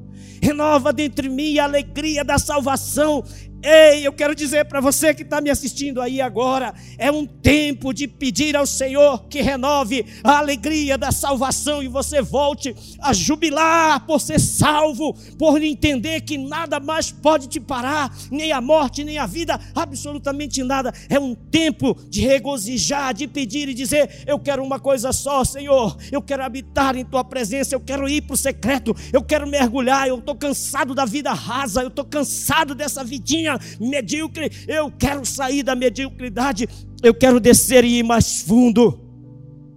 renova 0.43 0.91
dentro 0.91 1.23
de 1.23 1.33
mim 1.33 1.57
a 1.57 1.63
alegria 1.63 2.21
da 2.23 2.37
salvação 2.37 3.23
Ei, 3.65 4.05
eu 4.05 4.11
quero 4.11 4.35
dizer 4.35 4.65
para 4.65 4.81
você 4.81 5.13
que 5.13 5.21
está 5.21 5.39
me 5.39 5.49
assistindo 5.49 6.01
aí 6.01 6.19
agora: 6.19 6.73
é 6.97 7.09
um 7.09 7.25
tempo 7.25 7.93
de 7.93 8.09
pedir 8.09 8.57
ao 8.57 8.65
Senhor 8.65 9.23
que 9.29 9.41
renove 9.41 10.05
a 10.21 10.39
alegria 10.39 10.97
da 10.97 11.13
salvação 11.13 11.81
e 11.81 11.87
você 11.87 12.21
volte 12.21 12.75
a 12.99 13.13
jubilar 13.13 14.05
por 14.05 14.19
ser 14.19 14.41
salvo, 14.41 15.13
por 15.39 15.63
entender 15.63 16.21
que 16.21 16.37
nada 16.37 16.77
mais 16.77 17.09
pode 17.09 17.47
te 17.47 17.57
parar, 17.57 18.13
nem 18.29 18.51
a 18.51 18.59
morte, 18.59 19.01
nem 19.01 19.17
a 19.17 19.25
vida, 19.25 19.57
absolutamente 19.73 20.61
nada. 20.61 20.93
É 21.07 21.17
um 21.17 21.33
tempo 21.33 21.97
de 22.09 22.19
regozijar, 22.19 23.13
de 23.13 23.29
pedir 23.29 23.69
e 23.69 23.73
dizer: 23.73 24.25
Eu 24.27 24.39
quero 24.39 24.61
uma 24.61 24.77
coisa 24.77 25.13
só, 25.13 25.41
Senhor, 25.45 25.95
eu 26.11 26.21
quero 26.21 26.43
habitar 26.43 26.97
em 26.97 27.05
Tua 27.05 27.23
presença, 27.23 27.73
eu 27.73 27.79
quero 27.79 28.09
ir 28.09 28.23
para 28.23 28.33
o 28.33 28.37
secreto, 28.37 28.93
eu 29.13 29.23
quero 29.23 29.47
mergulhar. 29.47 30.05
Eu 30.05 30.19
estou 30.19 30.35
cansado 30.35 30.93
da 30.93 31.05
vida 31.05 31.31
rasa, 31.31 31.81
eu 31.81 31.87
estou 31.87 32.03
cansado 32.03 32.75
dessa 32.75 33.05
vidinha 33.05 33.52
medíocre. 33.79 34.51
Eu 34.67 34.91
quero 34.91 35.25
sair 35.25 35.63
da 35.63 35.75
mediocridade. 35.75 36.67
Eu 37.01 37.13
quero 37.13 37.39
descer 37.39 37.83
e 37.83 37.99
ir 37.99 38.03
mais 38.03 38.41
fundo. 38.41 38.99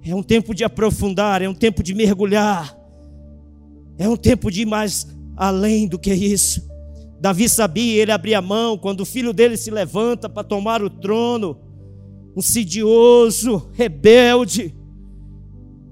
É 0.04 0.14
um 0.14 0.22
tempo 0.22 0.54
de 0.54 0.62
aprofundar, 0.62 1.42
é 1.42 1.48
um 1.48 1.54
tempo 1.54 1.82
de 1.82 1.92
mergulhar. 1.94 2.76
É 3.98 4.08
um 4.08 4.16
tempo 4.16 4.50
de 4.50 4.62
ir 4.62 4.66
mais 4.66 5.06
além 5.36 5.88
do 5.88 5.98
que 5.98 6.12
isso. 6.14 6.66
Davi 7.20 7.48
sabia, 7.48 8.02
ele 8.02 8.12
abria 8.12 8.38
a 8.38 8.42
mão 8.42 8.76
quando 8.78 9.00
o 9.00 9.06
filho 9.06 9.32
dele 9.32 9.56
se 9.56 9.70
levanta 9.70 10.28
para 10.28 10.44
tomar 10.44 10.82
o 10.82 10.90
trono, 10.90 11.58
insidioso, 12.36 13.70
rebelde. 13.72 14.74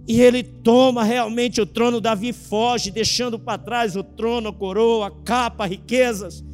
E 0.07 0.21
ele 0.21 0.43
toma 0.43 1.03
realmente 1.03 1.61
o 1.61 1.67
trono, 1.67 2.01
Davi 2.01 2.33
foge, 2.33 2.91
deixando 2.91 3.39
para 3.39 3.59
trás 3.59 3.97
o 3.97 4.05
trono, 4.05 4.51
a 4.51 4.53
coroa, 4.53 5.07
a 5.07 5.11
capa, 5.11 5.65
riquezas. 5.65 6.45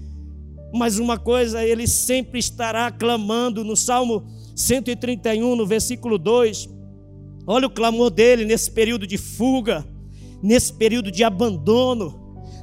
Mas 0.72 0.98
uma 0.98 1.18
coisa 1.18 1.64
ele 1.64 1.86
sempre 1.86 2.38
estará 2.38 2.90
clamando 2.90 3.64
no 3.64 3.76
Salmo 3.76 4.24
131, 4.54 5.56
no 5.56 5.66
versículo 5.66 6.18
2. 6.18 6.68
Olha 7.46 7.66
o 7.66 7.70
clamor 7.70 8.10
dele 8.10 8.44
nesse 8.44 8.70
período 8.70 9.06
de 9.06 9.18
fuga, 9.18 9.84
nesse 10.42 10.72
período 10.72 11.10
de 11.10 11.24
abandono. 11.24 12.18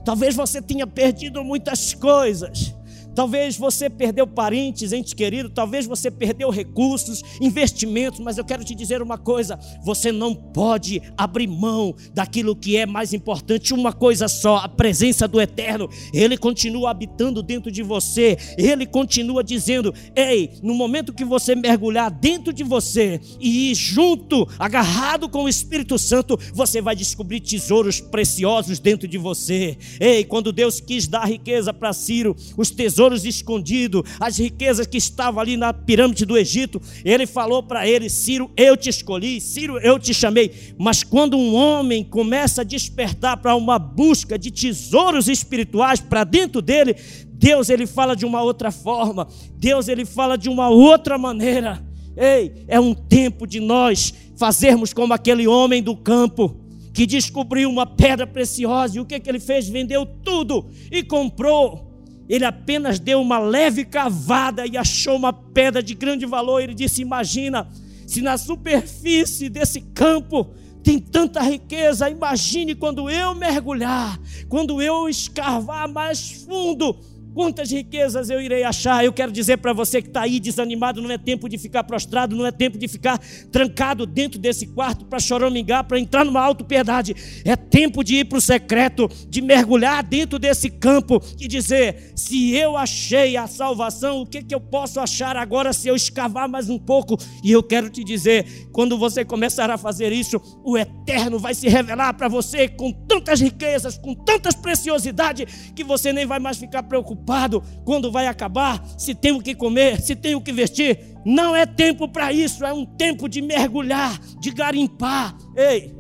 Talvez 0.06 0.36
você 0.36 0.62
tenha 0.62 0.88
perdido 0.88 1.44
muitas 1.44 1.94
coisas, 1.94 2.74
Talvez 3.18 3.58
você 3.58 3.90
perdeu 3.90 4.28
parentes, 4.28 4.94
entes 4.94 5.12
queridos, 5.12 5.52
talvez 5.52 5.88
você 5.88 6.12
perdeu 6.12 6.52
recursos, 6.52 7.24
investimentos, 7.42 8.20
mas 8.20 8.38
eu 8.38 8.46
quero 8.46 8.64
te 8.64 8.76
dizer 8.76 9.02
uma 9.02 9.18
coisa: 9.18 9.58
você 9.84 10.12
não 10.12 10.36
pode 10.36 11.02
abrir 11.18 11.48
mão 11.48 11.96
daquilo 12.14 12.56
que 12.56 12.78
é 12.78 12.86
mais 12.86 13.14
importante, 13.14 13.74
uma 13.74 13.92
coisa 13.92 14.28
só, 14.28 14.58
a 14.58 14.70
presença 14.70 15.28
do 15.28 15.42
Eterno. 15.42 15.90
Ele 16.14 16.38
continua 16.38 16.92
habitando 16.92 17.42
dentro 17.42 17.72
de 17.72 17.82
você, 17.82 18.38
ele 18.56 18.86
continua 18.86 19.44
dizendo: 19.44 19.92
"Ei, 20.16 20.52
no 20.62 20.76
momento 20.76 21.12
que 21.12 21.26
você 21.26 21.56
mergulhar 21.56 22.12
dentro 22.12 22.54
de 22.54 22.64
você 22.64 23.20
e 23.40 23.72
ir 23.72 23.74
junto, 23.74 24.48
agarrado 24.60 25.28
com 25.28 25.46
o 25.46 25.50
Espírito 25.50 25.98
Santo, 25.98 26.40
você 26.54 26.82
vai 26.82 26.96
descobrir 26.96 27.40
tesouros 27.40 28.00
preciosos 28.00 28.78
dentro 28.78 29.08
de 29.08 29.18
você. 29.18 29.76
Ei, 30.00 30.24
quando 30.24 30.52
Deus 30.52 30.80
quis 30.80 31.08
dar 31.08 31.26
riqueza 31.26 31.74
para 31.74 31.92
Ciro, 31.94 32.36
os 32.56 32.70
tesouros 32.70 33.07
tesouros 33.08 33.26
escondidos, 33.26 34.04
as 34.20 34.38
riquezas 34.38 34.86
que 34.86 34.98
estavam 34.98 35.40
ali 35.40 35.56
na 35.56 35.74
pirâmide 35.74 36.26
do 36.26 36.38
Egito. 36.38 36.82
Ele 37.04 37.26
falou 37.26 37.64
para 37.64 37.88
ele: 37.88 38.10
Ciro, 38.10 38.52
eu 38.58 38.76
te 38.76 38.90
escolhi, 38.90 39.40
Ciro, 39.40 39.80
eu 39.80 39.98
te 39.98 40.14
chamei. 40.14 40.74
Mas 40.78 41.04
quando 41.04 41.38
um 41.38 41.56
homem 41.56 42.04
começa 42.04 42.62
a 42.62 42.66
despertar 42.66 43.38
para 43.38 43.56
uma 43.56 43.80
busca 43.80 44.38
de 44.38 44.52
tesouros 44.52 45.28
espirituais 45.28 46.00
para 46.00 46.24
dentro 46.24 46.62
dele, 46.62 46.96
Deus 47.34 47.70
ele 47.70 47.88
fala 47.88 48.16
de 48.16 48.26
uma 48.26 48.42
outra 48.42 48.72
forma, 48.72 49.28
Deus 49.54 49.88
ele 49.88 50.06
fala 50.06 50.38
de 50.38 50.50
uma 50.50 50.70
outra 50.70 51.18
maneira. 51.18 51.84
Ei, 52.16 52.66
é 52.68 52.80
um 52.80 52.96
tempo 52.96 53.46
de 53.46 53.60
nós 53.60 54.14
fazermos 54.36 54.92
como 54.92 55.14
aquele 55.14 55.48
homem 55.48 55.84
do 55.84 55.96
campo 55.96 56.60
que 56.92 57.06
descobriu 57.06 57.70
uma 57.70 57.86
pedra 57.86 58.26
preciosa 58.26 58.98
e 58.98 59.00
o 59.00 59.06
que, 59.06 59.20
que 59.20 59.30
ele 59.30 59.40
fez? 59.40 59.70
Vendeu 59.70 60.04
tudo 60.04 60.66
e 60.92 61.04
comprou 61.04 61.87
ele 62.30 62.46
apenas 62.46 63.00
deu 63.00 63.22
uma 63.22 63.40
leve 63.40 63.86
cavada 63.86 64.66
e 64.66 64.78
achou 64.78 65.16
uma 65.16 65.32
pedra 65.32 65.82
de 65.82 65.94
grande 65.94 66.26
valor. 66.26 66.62
Ele 66.62 66.74
disse: 66.74 67.02
Imagina, 67.02 67.70
se 68.06 68.22
na 68.22 68.38
superfície 68.38 69.50
desse 69.50 69.82
campo 69.82 70.54
tem 70.84 71.00
tanta 71.00 71.42
riqueza, 71.42 72.10
imagine 72.10 72.76
quando 72.76 73.10
eu 73.10 73.36
mergulhar, 73.36 74.20
quando 74.48 74.82
eu 74.82 75.10
escarvar 75.10 75.92
mais 75.92 76.32
fundo 76.32 76.98
Quantas 77.38 77.70
riquezas 77.70 78.32
eu 78.32 78.42
irei 78.42 78.64
achar? 78.64 79.06
Eu 79.06 79.14
quero 79.14 79.32
dizer 79.32 79.58
para 79.58 79.72
você 79.72 80.02
que 80.02 80.08
está 80.08 80.22
aí 80.22 80.40
desanimado: 80.40 81.04
não 81.04 81.12
é 81.12 81.20
tempo 81.20 81.48
de 81.48 81.56
ficar 81.56 81.84
prostrado, 81.84 82.36
não 82.36 82.48
é 82.48 82.52
tempo 82.52 82.80
de 82.80 82.88
ficar 82.88 83.20
trancado 83.52 84.08
dentro 84.08 84.40
desse 84.40 84.66
quarto 84.66 85.06
para 85.06 85.20
choramingar, 85.20 85.84
para 85.84 86.00
entrar 86.00 86.26
numa 86.26 86.42
auto-piedade. 86.42 87.16
É 87.46 87.56
tempo 87.56 88.04
de 88.04 88.16
ir 88.16 88.26
para 88.26 88.40
o 88.40 88.42
secreto, 88.42 89.08
de 89.30 89.40
mergulhar 89.40 90.02
dentro 90.02 90.40
desse 90.40 90.68
campo 90.68 91.22
e 91.40 91.48
dizer: 91.48 92.12
se 92.16 92.56
eu 92.56 92.76
achei 92.76 93.38
a 93.38 93.46
salvação, 93.46 94.22
o 94.22 94.26
que, 94.26 94.42
que 94.42 94.56
eu 94.56 94.60
posso 94.60 95.00
achar 95.00 95.38
agora 95.38 95.74
se 95.74 95.88
eu 95.88 95.96
escavar 95.96 96.50
mais 96.50 96.72
um 96.72 96.80
pouco? 96.80 97.20
E 97.44 97.52
eu 97.52 97.62
quero 97.62 97.88
te 97.88 98.04
dizer: 98.04 98.68
quando 98.72 98.98
você 98.98 99.24
começar 99.24 99.70
a 99.70 99.78
fazer 99.78 100.12
isso, 100.12 100.42
o 100.66 100.76
eterno 100.76 101.38
vai 101.38 101.54
se 101.54 101.70
revelar 101.70 102.16
para 102.16 102.28
você 102.28 102.68
com 102.68 102.92
tantas 102.92 103.40
riquezas, 103.40 103.96
com 103.96 104.16
tantas 104.16 104.56
preciosidades, 104.56 105.72
que 105.76 105.84
você 105.84 106.12
nem 106.12 106.26
vai 106.26 106.40
mais 106.40 106.58
ficar 106.58 106.82
preocupado 106.82 107.27
preocupado 107.28 107.62
quando 107.84 108.10
vai 108.10 108.26
acabar, 108.28 108.84
se 108.98 109.14
tem 109.14 109.34
o 109.34 109.42
que 109.42 109.54
comer, 109.54 110.02
se 110.02 110.16
tem 110.16 110.34
o 110.34 110.42
que 110.42 110.54
vestir. 110.54 111.00
Não 111.26 111.54
é 111.54 111.66
tempo 111.66 112.08
para 112.08 112.32
isso, 112.32 112.66
é 112.66 112.74
um 112.74 112.86
tempo 112.86 113.28
de 113.28 113.42
mergulhar, 113.42 114.18
de 114.40 114.52
garimpar. 114.52 115.38
Ei, 115.56 115.94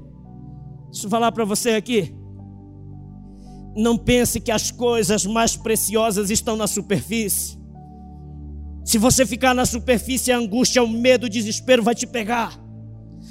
deixa 0.90 1.06
eu 1.06 1.10
falar 1.10 1.32
para 1.34 1.44
você 1.44 1.72
aqui. 1.72 2.16
Não 3.76 3.98
pense 3.98 4.40
que 4.40 4.52
as 4.52 4.72
coisas 4.72 5.26
mais 5.26 5.56
preciosas 5.56 6.32
estão 6.32 6.56
na 6.56 6.66
superfície. 6.66 7.58
Se 8.84 8.98
você 8.98 9.26
ficar 9.26 9.54
na 9.54 9.66
superfície, 9.66 10.32
a 10.32 10.38
angústia, 10.38 10.82
o 10.82 10.88
medo, 10.88 11.26
o 11.26 11.30
desespero 11.30 11.84
vai 11.84 11.94
te 11.94 12.08
pegar. 12.08 12.58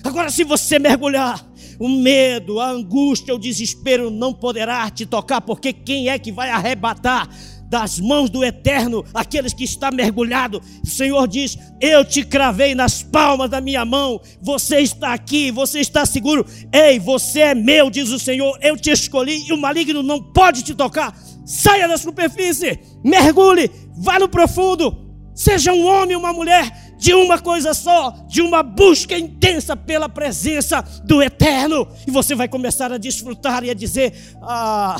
Agora, 0.05 0.31
se 0.31 0.45
você 0.45 0.79
mergulhar, 0.79 1.45
o 1.81 1.89
medo, 1.89 2.61
a 2.61 2.69
angústia, 2.69 3.35
o 3.35 3.39
desespero 3.39 4.11
não 4.11 4.33
poderá 4.33 4.89
te 4.91 5.07
tocar, 5.07 5.41
porque 5.41 5.73
quem 5.73 6.11
é 6.11 6.19
que 6.19 6.31
vai 6.31 6.51
arrebatar 6.51 7.29
das 7.69 7.99
mãos 7.99 8.31
do 8.31 8.45
eterno, 8.45 9.05
aqueles 9.13 9.53
que 9.53 9.65
está 9.65 9.91
mergulhado. 9.91 10.63
O 10.83 10.87
Senhor 10.87 11.27
diz: 11.27 11.59
Eu 11.81 12.05
te 12.05 12.25
cravei 12.25 12.75
nas 12.75 13.03
palmas 13.03 13.51
da 13.51 13.61
minha 13.61 13.85
mão. 13.85 14.21
Você 14.41 14.79
está 14.79 15.13
aqui, 15.13 15.51
você 15.51 15.81
está 15.81 16.07
seguro. 16.07 16.47
Ei, 16.73 16.99
você 16.99 17.41
é 17.41 17.55
meu, 17.55 17.91
diz 17.91 18.11
o 18.11 18.19
Senhor. 18.19 18.59
Eu 18.63 18.77
te 18.77 18.91
escolhi 18.91 19.47
e 19.49 19.53
o 19.53 19.59
maligno 19.59 20.03
não 20.03 20.23
pode 20.23 20.63
te 20.63 20.75
tocar. 20.75 21.17
Saia 21.45 21.87
da 21.87 21.97
superfície, 21.97 22.79
mergulhe, 23.05 23.71
vá 23.97 24.19
no 24.19 24.29
profundo. 24.29 25.05
Seja 25.35 25.73
um 25.73 25.87
homem, 25.87 26.17
uma 26.17 26.33
mulher 26.33 26.87
de 26.99 27.13
uma 27.13 27.39
coisa 27.39 27.75
só, 27.75 28.11
de 28.27 28.41
uma 28.41 28.63
busca 28.63 29.19
intensa 29.19 29.77
pela 29.77 30.09
presença 30.09 30.83
do 31.05 31.23
eterno. 31.23 31.87
E 32.07 32.11
você 32.11 32.35
vai 32.35 32.49
começar 32.49 32.91
a 32.91 32.99
desfrutar 32.99 33.63
e 33.65 33.71
a 33.71 33.75
dizer: 33.75 34.15
Ah, 34.43 34.97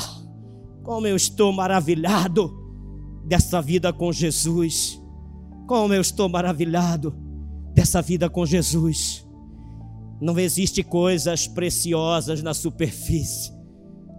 como 0.87 1.05
eu 1.05 1.17
estou 1.17 1.51
maravilhado 1.51 2.49
dessa 3.25 3.61
vida 3.61 3.91
com 3.91 4.09
Jesus. 4.09 4.97
Como 5.67 5.93
eu 5.93 5.99
estou 5.99 6.29
maravilhado 6.29 7.13
dessa 7.73 8.01
vida 8.01 8.29
com 8.29 8.45
Jesus. 8.45 9.27
Não 10.21 10.39
existe 10.39 10.83
coisas 10.83 11.45
preciosas 11.45 12.41
na 12.41 12.53
superfície. 12.53 13.51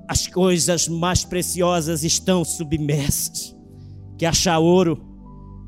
As 0.07 0.27
coisas 0.27 0.89
mais 0.89 1.25
preciosas 1.25 2.05
estão 2.05 2.45
submersas. 2.45 3.57
Que 4.19 4.27
achar 4.27 4.59
ouro, 4.59 5.03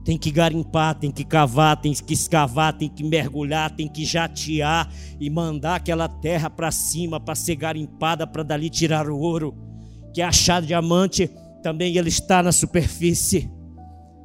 Tem 0.04 0.18
que 0.18 0.30
garimpar, 0.30 0.98
tem 0.98 1.10
que 1.10 1.24
cavar, 1.24 1.80
tem 1.80 1.94
que 1.94 2.12
escavar, 2.12 2.76
tem 2.76 2.90
que 2.90 3.02
mergulhar, 3.02 3.74
tem 3.74 3.88
que 3.88 4.04
jatear 4.04 4.92
e 5.18 5.30
mandar 5.30 5.76
aquela 5.76 6.08
terra 6.08 6.50
para 6.50 6.70
cima 6.70 7.18
para 7.18 7.34
ser 7.34 7.56
garimpada 7.56 8.26
para 8.26 8.42
dali 8.42 8.68
tirar 8.68 9.08
o 9.08 9.18
ouro. 9.18 9.69
Que 10.12 10.22
é 10.22 10.24
achar 10.24 10.62
diamante 10.62 11.30
também 11.62 11.96
ele 11.96 12.08
está 12.08 12.42
na 12.42 12.52
superfície. 12.52 13.50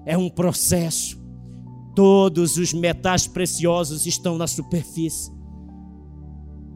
É 0.06 0.18
um 0.18 0.30
processo. 0.30 1.24
Todos 1.96 2.58
os 2.58 2.74
metais 2.74 3.28
preciosos 3.28 4.06
estão 4.06 4.38
na 4.38 4.48
superfície. 4.48 5.32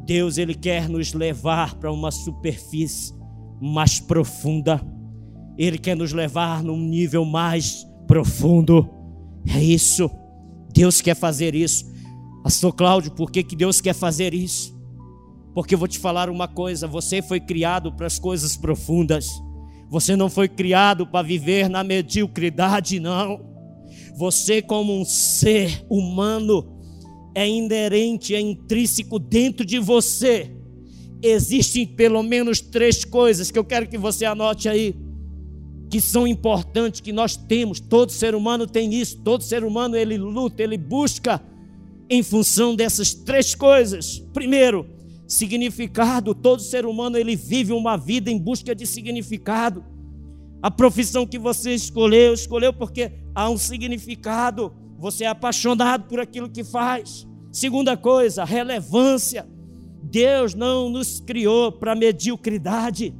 Deus 0.06 0.38
ele 0.38 0.56
quer 0.56 0.90
nos 0.90 1.14
levar 1.14 1.76
para 1.76 1.92
uma 1.92 2.12
superfície 2.12 3.14
mais 3.62 4.00
profunda. 4.00 4.82
Ele 5.58 5.78
quer 5.78 5.96
nos 5.96 6.14
levar 6.14 6.64
num 6.64 6.80
nível 6.80 7.26
mais 7.26 7.86
profundo. 8.08 8.90
É 9.48 9.62
isso. 9.62 10.10
Deus 10.74 11.02
quer 11.02 11.16
fazer 11.16 11.54
isso. 11.54 11.86
Pastor 12.44 12.74
Cláudio, 12.74 13.12
por 13.12 13.30
que, 13.32 13.44
que 13.44 13.56
Deus 13.56 13.82
quer 13.82 13.94
fazer 13.94 14.34
isso? 14.34 14.79
Porque 15.54 15.74
eu 15.74 15.80
vou 15.80 15.88
te 15.88 16.00
falar 16.00 16.30
uma 16.30 16.48
coisa: 16.48 16.88
você 16.88 17.22
foi 17.22 17.40
criado 17.40 17.92
para 17.92 18.08
as 18.08 18.20
coisas 18.20 18.56
profundas. 18.56 19.30
Você 19.90 20.16
não 20.16 20.30
foi 20.30 20.48
criado 20.48 21.08
para 21.08 21.26
viver 21.26 21.70
na 21.70 21.84
mediocridade, 21.84 23.00
não. 23.00 23.42
Você, 24.16 24.62
como 24.62 25.00
um 25.00 25.04
ser 25.04 25.86
humano, 25.90 26.80
é 27.34 27.48
inerente, 27.48 28.36
é 28.36 28.40
intrínseco 28.40 29.18
dentro 29.18 29.66
de 29.66 29.80
você. 29.80 30.56
Existem 31.22 31.86
pelo 31.86 32.22
menos 32.22 32.62
três 32.62 33.04
coisas 33.04 33.50
que 33.50 33.58
eu 33.58 33.64
quero 33.64 33.88
que 33.88 33.98
você 33.98 34.26
anote 34.26 34.70
aí 34.70 34.96
que 35.90 36.00
são 36.00 36.28
importantes, 36.28 37.02
que 37.02 37.12
nós 37.12 37.36
temos. 37.36 37.80
Todo 37.80 38.12
ser 38.12 38.36
humano 38.36 38.68
tem 38.68 38.94
isso. 38.94 39.18
Todo 39.18 39.44
ser 39.44 39.64
humano 39.64 39.96
ele 39.96 40.18
luta, 40.18 40.62
ele 40.62 40.78
busca 40.78 41.42
em 42.10 42.22
função 42.22 42.76
dessas 42.76 43.14
três 43.14 43.56
coisas. 43.56 44.20
Primeiro, 44.34 44.86
significado. 45.30 46.34
Todo 46.34 46.62
ser 46.62 46.88
humano 46.88 47.16
ele 47.16 47.36
vive 47.36 47.72
uma 47.72 47.96
vida 47.96 48.32
em 48.32 48.38
busca 48.38 48.74
de 48.74 48.88
significado. 48.88 49.86
A 50.62 50.72
profissão 50.72 51.26
que 51.26 51.38
você 51.38 51.74
escolheu, 51.74 52.34
escolheu 52.34 52.74
porque 52.74 53.14
há 53.36 53.50
um 53.50 53.58
significado. 53.58 54.74
Você 54.98 55.24
é 55.24 55.28
apaixonado 55.28 56.06
por 56.10 56.20
aquilo 56.20 56.50
que 56.50 56.64
faz. 56.64 57.28
Segunda 57.52 57.96
coisa, 57.96 58.44
relevância. 58.44 59.48
Deus 60.02 60.56
não 60.56 60.90
nos 60.90 61.20
criou 61.20 61.72
para 61.72 61.96
mediocridade. 61.96 63.14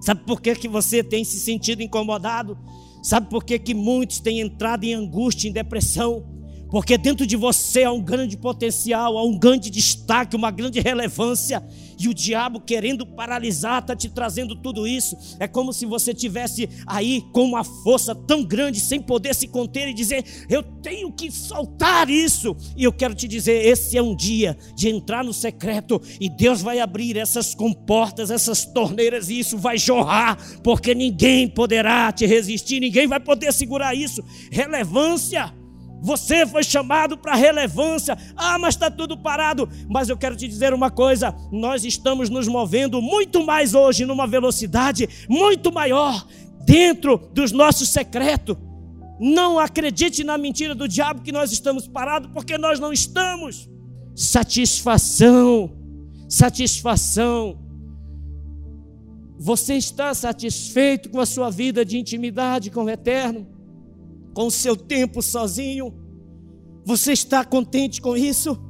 Sabe 0.00 0.22
por 0.26 0.42
que, 0.42 0.54
que 0.56 0.68
você 0.68 1.02
tem 1.02 1.24
se 1.24 1.38
sentido 1.38 1.82
incomodado? 1.82 2.58
Sabe 3.02 3.30
por 3.30 3.44
que, 3.44 3.58
que 3.58 3.74
muitos 3.74 4.18
têm 4.20 4.40
entrado 4.40 4.84
em 4.84 4.94
angústia, 4.94 5.48
em 5.48 5.52
depressão? 5.52 6.33
Porque 6.74 6.98
dentro 6.98 7.24
de 7.24 7.36
você 7.36 7.84
há 7.84 7.92
um 7.92 8.00
grande 8.00 8.36
potencial, 8.36 9.16
há 9.16 9.22
um 9.22 9.38
grande 9.38 9.70
destaque, 9.70 10.34
uma 10.34 10.50
grande 10.50 10.80
relevância, 10.80 11.62
e 11.96 12.08
o 12.08 12.12
diabo 12.12 12.58
querendo 12.58 13.06
paralisar 13.06 13.80
está 13.80 13.94
te 13.94 14.08
trazendo 14.08 14.56
tudo 14.56 14.84
isso. 14.84 15.16
É 15.38 15.46
como 15.46 15.72
se 15.72 15.86
você 15.86 16.12
tivesse 16.12 16.68
aí 16.84 17.22
com 17.32 17.44
uma 17.44 17.62
força 17.62 18.12
tão 18.12 18.42
grande, 18.42 18.80
sem 18.80 19.00
poder 19.00 19.36
se 19.36 19.46
conter 19.46 19.86
e 19.86 19.94
dizer: 19.94 20.24
Eu 20.50 20.64
tenho 20.64 21.12
que 21.12 21.30
soltar 21.30 22.10
isso. 22.10 22.56
E 22.76 22.82
eu 22.82 22.92
quero 22.92 23.14
te 23.14 23.28
dizer: 23.28 23.64
esse 23.64 23.96
é 23.96 24.02
um 24.02 24.16
dia 24.16 24.58
de 24.74 24.88
entrar 24.88 25.22
no 25.22 25.32
secreto 25.32 26.02
e 26.20 26.28
Deus 26.28 26.60
vai 26.60 26.80
abrir 26.80 27.16
essas 27.16 27.54
comportas, 27.54 28.32
essas 28.32 28.66
torneiras, 28.66 29.28
e 29.28 29.38
isso 29.38 29.56
vai 29.56 29.78
jorrar, 29.78 30.36
porque 30.60 30.92
ninguém 30.92 31.46
poderá 31.46 32.10
te 32.10 32.26
resistir, 32.26 32.80
ninguém 32.80 33.06
vai 33.06 33.20
poder 33.20 33.52
segurar 33.52 33.94
isso. 33.94 34.24
Relevância. 34.50 35.54
Você 36.04 36.46
foi 36.46 36.62
chamado 36.62 37.16
para 37.16 37.34
relevância. 37.34 38.14
Ah, 38.36 38.58
mas 38.58 38.74
está 38.74 38.90
tudo 38.90 39.16
parado. 39.16 39.66
Mas 39.88 40.10
eu 40.10 40.18
quero 40.18 40.36
te 40.36 40.46
dizer 40.46 40.74
uma 40.74 40.90
coisa: 40.90 41.34
nós 41.50 41.82
estamos 41.82 42.28
nos 42.28 42.46
movendo 42.46 43.00
muito 43.00 43.42
mais 43.42 43.74
hoje, 43.74 44.04
numa 44.04 44.26
velocidade 44.26 45.08
muito 45.30 45.72
maior, 45.72 46.26
dentro 46.66 47.16
dos 47.32 47.52
nossos 47.52 47.88
secretos. 47.88 48.54
Não 49.18 49.58
acredite 49.58 50.22
na 50.22 50.36
mentira 50.36 50.74
do 50.74 50.86
diabo 50.86 51.22
que 51.22 51.32
nós 51.32 51.50
estamos 51.50 51.88
parados, 51.88 52.30
porque 52.34 52.58
nós 52.58 52.78
não 52.78 52.92
estamos. 52.92 53.66
Satisfação, 54.14 55.72
satisfação. 56.28 57.58
Você 59.38 59.76
está 59.76 60.12
satisfeito 60.12 61.08
com 61.08 61.18
a 61.18 61.24
sua 61.24 61.50
vida 61.50 61.82
de 61.82 61.96
intimidade 61.96 62.70
com 62.70 62.84
o 62.84 62.90
Eterno? 62.90 63.53
Com 64.34 64.48
o 64.48 64.50
seu 64.50 64.76
tempo 64.76 65.22
sozinho? 65.22 65.94
Você 66.84 67.12
está 67.12 67.44
contente 67.44 68.00
com 68.00 68.16
isso? 68.16 68.60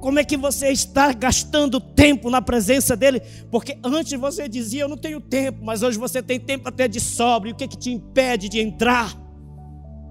Como 0.00 0.18
é 0.18 0.24
que 0.24 0.36
você 0.36 0.70
está 0.70 1.12
gastando 1.12 1.78
tempo 1.78 2.30
na 2.30 2.40
presença 2.40 2.96
dele? 2.96 3.20
Porque 3.50 3.78
antes 3.84 4.18
você 4.18 4.48
dizia, 4.48 4.82
eu 4.82 4.88
não 4.88 4.96
tenho 4.96 5.20
tempo, 5.20 5.62
mas 5.62 5.82
hoje 5.82 5.98
você 5.98 6.22
tem 6.22 6.40
tempo 6.40 6.68
até 6.68 6.88
de 6.88 6.98
sobra. 6.98 7.48
E 7.48 7.52
o 7.52 7.54
que, 7.54 7.68
que 7.68 7.76
te 7.76 7.90
impede 7.90 8.48
de 8.48 8.60
entrar 8.60 9.14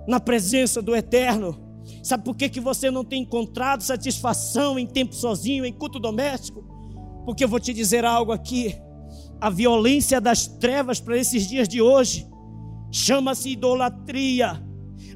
na 0.08 0.20
presença 0.20 0.82
do 0.82 0.96
Eterno? 0.96 1.60
Sabe 2.04 2.24
por 2.24 2.36
que, 2.36 2.50
que 2.50 2.60
você 2.60 2.92
não 2.92 3.04
tem 3.04 3.24
encontrado 3.24 3.82
satisfação 3.82 4.78
em 4.78 4.86
tempo 4.86 5.16
sozinho, 5.16 5.66
em 5.66 5.74
culto 5.74 6.00
doméstico? 6.00 6.64
Porque 7.26 7.44
eu 7.44 7.48
vou 7.48 7.60
te 7.60 7.74
dizer 7.74 8.06
algo 8.06 8.32
aqui. 8.32 8.76
A 9.42 9.50
violência 9.50 10.22
das 10.22 10.46
trevas 10.46 11.00
para 11.00 11.18
esses 11.18 11.48
dias 11.48 11.68
de 11.68 11.82
hoje 11.82 12.28
chama-se 12.92 13.50
idolatria 13.50 14.69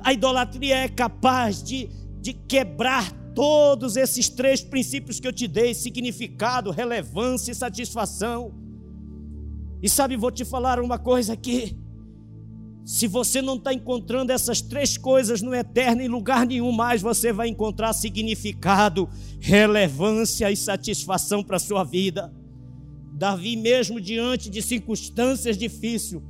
a 0.03 0.11
idolatria 0.11 0.77
é 0.77 0.89
capaz 0.89 1.63
de, 1.63 1.89
de 2.19 2.33
quebrar 2.33 3.11
todos 3.33 3.95
esses 3.95 4.29
três 4.29 4.61
princípios 4.61 5.19
que 5.19 5.27
eu 5.27 5.33
te 5.33 5.47
dei: 5.47 5.73
significado, 5.73 6.71
relevância 6.71 7.51
e 7.51 7.55
satisfação. 7.55 8.53
E 9.81 9.89
sabe, 9.89 10.15
vou 10.15 10.31
te 10.31 10.45
falar 10.45 10.79
uma 10.79 10.97
coisa 10.97 11.33
aqui. 11.33 11.77
Se 12.85 13.07
você 13.07 13.41
não 13.41 13.55
está 13.55 13.73
encontrando 13.73 14.31
essas 14.33 14.61
três 14.61 14.97
coisas 14.97 15.41
no 15.41 15.55
eterno, 15.55 16.01
em 16.01 16.07
lugar 16.07 16.45
nenhum 16.45 16.71
mais 16.71 17.01
você 17.01 17.31
vai 17.31 17.47
encontrar 17.47 17.93
significado, 17.93 19.09
relevância 19.39 20.51
e 20.51 20.57
satisfação 20.57 21.41
para 21.41 21.55
a 21.55 21.59
sua 21.59 21.83
vida. 21.85 22.33
Davi, 23.13 23.55
mesmo 23.55 24.01
diante 24.01 24.49
de 24.49 24.61
circunstâncias 24.61 25.57
difíceis, 25.57 26.21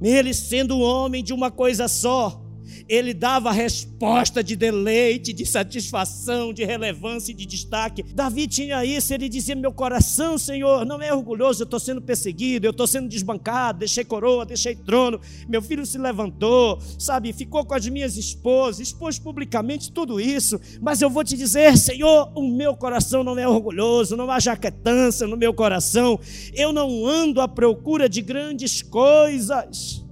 ele 0.00 0.32
sendo 0.32 0.78
homem 0.78 1.22
de 1.22 1.34
uma 1.34 1.50
coisa 1.50 1.88
só, 1.88 2.45
ele 2.88 3.12
dava 3.12 3.50
resposta 3.50 4.42
de 4.42 4.56
deleite, 4.56 5.32
de 5.32 5.44
satisfação, 5.44 6.52
de 6.52 6.64
relevância 6.64 7.32
e 7.32 7.34
de 7.34 7.46
destaque. 7.46 8.02
Davi 8.02 8.46
tinha 8.46 8.84
isso, 8.84 9.12
ele 9.12 9.28
dizia: 9.28 9.54
Meu 9.54 9.72
coração, 9.72 10.38
Senhor, 10.38 10.84
não 10.84 11.00
é 11.02 11.12
orgulhoso, 11.12 11.62
eu 11.62 11.64
estou 11.64 11.80
sendo 11.80 12.00
perseguido, 12.00 12.66
eu 12.66 12.70
estou 12.70 12.86
sendo 12.86 13.08
desbancado, 13.08 13.80
deixei 13.80 14.04
coroa, 14.04 14.46
deixei 14.46 14.74
trono, 14.74 15.20
meu 15.48 15.62
filho 15.62 15.84
se 15.84 15.98
levantou, 15.98 16.80
sabe, 16.98 17.32
ficou 17.32 17.64
com 17.64 17.74
as 17.74 17.86
minhas 17.88 18.16
esposas, 18.16 18.80
expôs 18.80 19.18
publicamente 19.18 19.92
tudo 19.92 20.20
isso, 20.20 20.60
mas 20.80 21.02
eu 21.02 21.10
vou 21.10 21.24
te 21.24 21.36
dizer, 21.36 21.76
Senhor, 21.76 22.32
o 22.34 22.48
meu 22.48 22.76
coração 22.76 23.22
não 23.22 23.38
é 23.38 23.48
orgulhoso, 23.48 24.16
não 24.16 24.30
há 24.30 24.38
jaquetança 24.38 25.26
no 25.26 25.36
meu 25.36 25.52
coração, 25.52 26.18
eu 26.54 26.72
não 26.72 27.06
ando 27.06 27.40
à 27.40 27.48
procura 27.48 28.08
de 28.08 28.22
grandes 28.22 28.82
coisas 28.82 30.05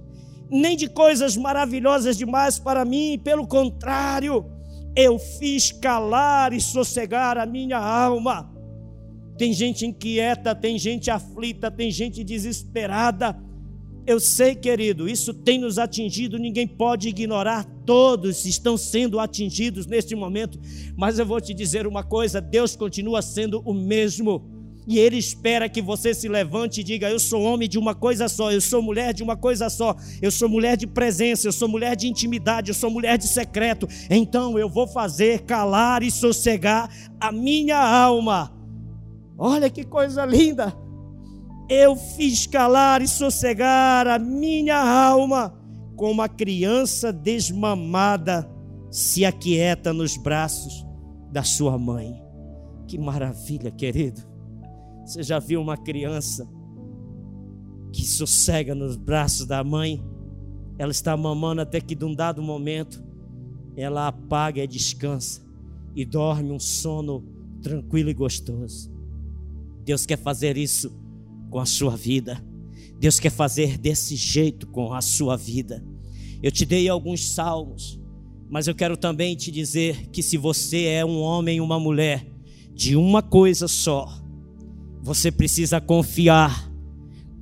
nem 0.49 0.75
de 0.75 0.87
coisas 0.87 1.35
maravilhosas 1.35 2.17
demais 2.17 2.59
para 2.59 2.85
mim, 2.85 3.19
pelo 3.23 3.47
contrário, 3.47 4.45
eu 4.95 5.19
fiz 5.19 5.71
calar 5.71 6.53
e 6.53 6.61
sossegar 6.61 7.37
a 7.37 7.45
minha 7.45 7.77
alma. 7.77 8.51
Tem 9.37 9.51
gente 9.51 9.85
inquieta, 9.85 10.55
tem 10.55 10.79
gente 10.79 11.11
aflita, 11.11 11.69
tem 11.69 11.91
gente 11.91 12.23
desesperada. 12.23 13.37
Eu 14.07 14.19
sei, 14.19 14.55
querido, 14.55 15.09
isso 15.09 15.33
tem 15.33 15.59
nos 15.59 15.79
atingido, 15.79 16.37
ninguém 16.37 16.67
pode 16.67 17.09
ignorar, 17.09 17.65
todos 17.85 18.45
estão 18.45 18.77
sendo 18.77 19.19
atingidos 19.19 19.87
neste 19.87 20.15
momento, 20.15 20.59
mas 20.95 21.17
eu 21.17 21.25
vou 21.25 21.41
te 21.41 21.53
dizer 21.55 21.87
uma 21.87 22.03
coisa: 22.03 22.39
Deus 22.39 22.75
continua 22.75 23.21
sendo 23.21 23.61
o 23.65 23.73
mesmo 23.73 24.54
e 24.87 24.99
Ele 24.99 25.17
espera 25.17 25.67
que 25.67 25.81
você 25.81 26.13
se 26.13 26.27
levante 26.27 26.81
e 26.81 26.83
diga: 26.83 27.09
Eu 27.09 27.19
sou 27.19 27.41
homem 27.41 27.67
de 27.67 27.77
uma 27.77 27.95
coisa 27.95 28.29
só, 28.29 28.51
eu 28.51 28.61
sou 28.61 28.81
mulher 28.81 29.13
de 29.13 29.23
uma 29.23 29.35
coisa 29.35 29.69
só, 29.69 29.95
eu 30.21 30.29
sou 30.29 30.47
mulher 30.47 30.77
de 30.77 30.85
presença, 30.85 31.47
eu 31.47 31.51
sou 31.51 31.67
mulher 31.67 31.95
de 31.95 32.07
intimidade, 32.07 32.69
eu 32.69 32.75
sou 32.75 32.91
mulher 32.91 33.17
de 33.17 33.27
secreto. 33.27 33.87
Então 34.09 34.59
eu 34.59 34.69
vou 34.69 34.87
fazer 34.87 35.41
calar 35.41 36.03
e 36.03 36.11
sossegar 36.11 36.89
a 37.19 37.31
minha 37.31 37.77
alma. 37.77 38.53
Olha 39.37 39.69
que 39.69 39.83
coisa 39.83 40.25
linda! 40.25 40.73
Eu 41.67 41.95
fiz 41.95 42.45
calar 42.45 43.01
e 43.01 43.07
sossegar 43.07 44.07
a 44.07 44.19
minha 44.19 44.77
alma, 44.77 45.57
como 45.95 46.11
uma 46.11 46.29
criança 46.29 47.11
desmamada 47.11 48.47
se 48.91 49.25
aquieta 49.25 49.91
nos 49.91 50.15
braços 50.15 50.85
da 51.31 51.41
sua 51.41 51.75
mãe. 51.77 52.21
Que 52.87 52.99
maravilha, 52.99 53.71
querido. 53.71 54.34
Você 55.05 55.21
já 55.21 55.37
viu 55.37 55.61
uma 55.61 55.77
criança 55.77 56.49
que 57.93 58.03
sossega 58.03 58.73
nos 58.73 58.95
braços 58.97 59.45
da 59.45 59.63
mãe? 59.63 60.03
Ela 60.79 60.91
está 60.91 61.15
mamando 61.15 61.61
até 61.61 61.79
que 61.79 61.93
de 61.93 62.03
um 62.03 62.13
dado 62.13 62.41
momento 62.41 63.03
ela 63.77 64.07
apaga 64.07 64.63
e 64.63 64.67
descansa 64.67 65.45
e 65.95 66.03
dorme 66.03 66.51
um 66.51 66.59
sono 66.59 67.23
tranquilo 67.61 68.09
e 68.09 68.13
gostoso. 68.13 68.91
Deus 69.83 70.07
quer 70.07 70.17
fazer 70.17 70.57
isso 70.57 70.91
com 71.51 71.59
a 71.59 71.65
sua 71.65 71.95
vida. 71.95 72.43
Deus 72.99 73.19
quer 73.19 73.29
fazer 73.29 73.77
desse 73.77 74.15
jeito 74.15 74.65
com 74.67 74.91
a 74.91 75.01
sua 75.01 75.37
vida. 75.37 75.85
Eu 76.41 76.51
te 76.51 76.65
dei 76.65 76.89
alguns 76.89 77.29
salmos, 77.29 77.99
mas 78.49 78.67
eu 78.67 78.73
quero 78.73 78.97
também 78.97 79.35
te 79.35 79.51
dizer 79.51 80.09
que 80.09 80.23
se 80.23 80.35
você 80.35 80.85
é 80.85 81.05
um 81.05 81.21
homem 81.21 81.61
uma 81.61 81.79
mulher 81.79 82.25
de 82.73 82.95
uma 82.95 83.21
coisa 83.21 83.67
só, 83.67 84.24
você 85.05 85.31
precisa 85.31 85.79
confiar 85.79 86.67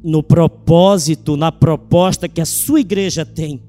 no 0.04 0.22
propósito, 0.22 1.38
na 1.38 1.50
proposta 1.50 2.28
que 2.28 2.42
a 2.42 2.46
sua 2.46 2.82
igreja 2.82 3.26
tem. 3.26 3.64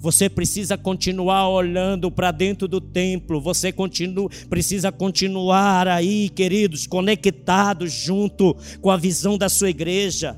Você 0.00 0.28
precisa 0.28 0.76
continuar 0.76 1.48
olhando 1.48 2.10
para 2.10 2.32
dentro 2.32 2.66
do 2.66 2.80
templo. 2.80 3.40
Você 3.40 3.70
continua, 3.70 4.28
precisa 4.50 4.90
continuar 4.90 5.86
aí, 5.86 6.28
queridos, 6.28 6.88
conectados 6.88 7.92
junto 7.92 8.56
com 8.80 8.90
a 8.90 8.96
visão 8.96 9.38
da 9.38 9.48
sua 9.48 9.70
igreja. 9.70 10.36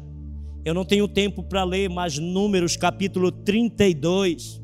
Eu 0.63 0.75
não 0.75 0.85
tenho 0.85 1.09
tempo 1.09 1.43
para 1.43 1.65
ler 1.65 1.89
mais 1.89 2.19
Números 2.19 2.77
capítulo 2.77 3.33
32. 3.33 4.61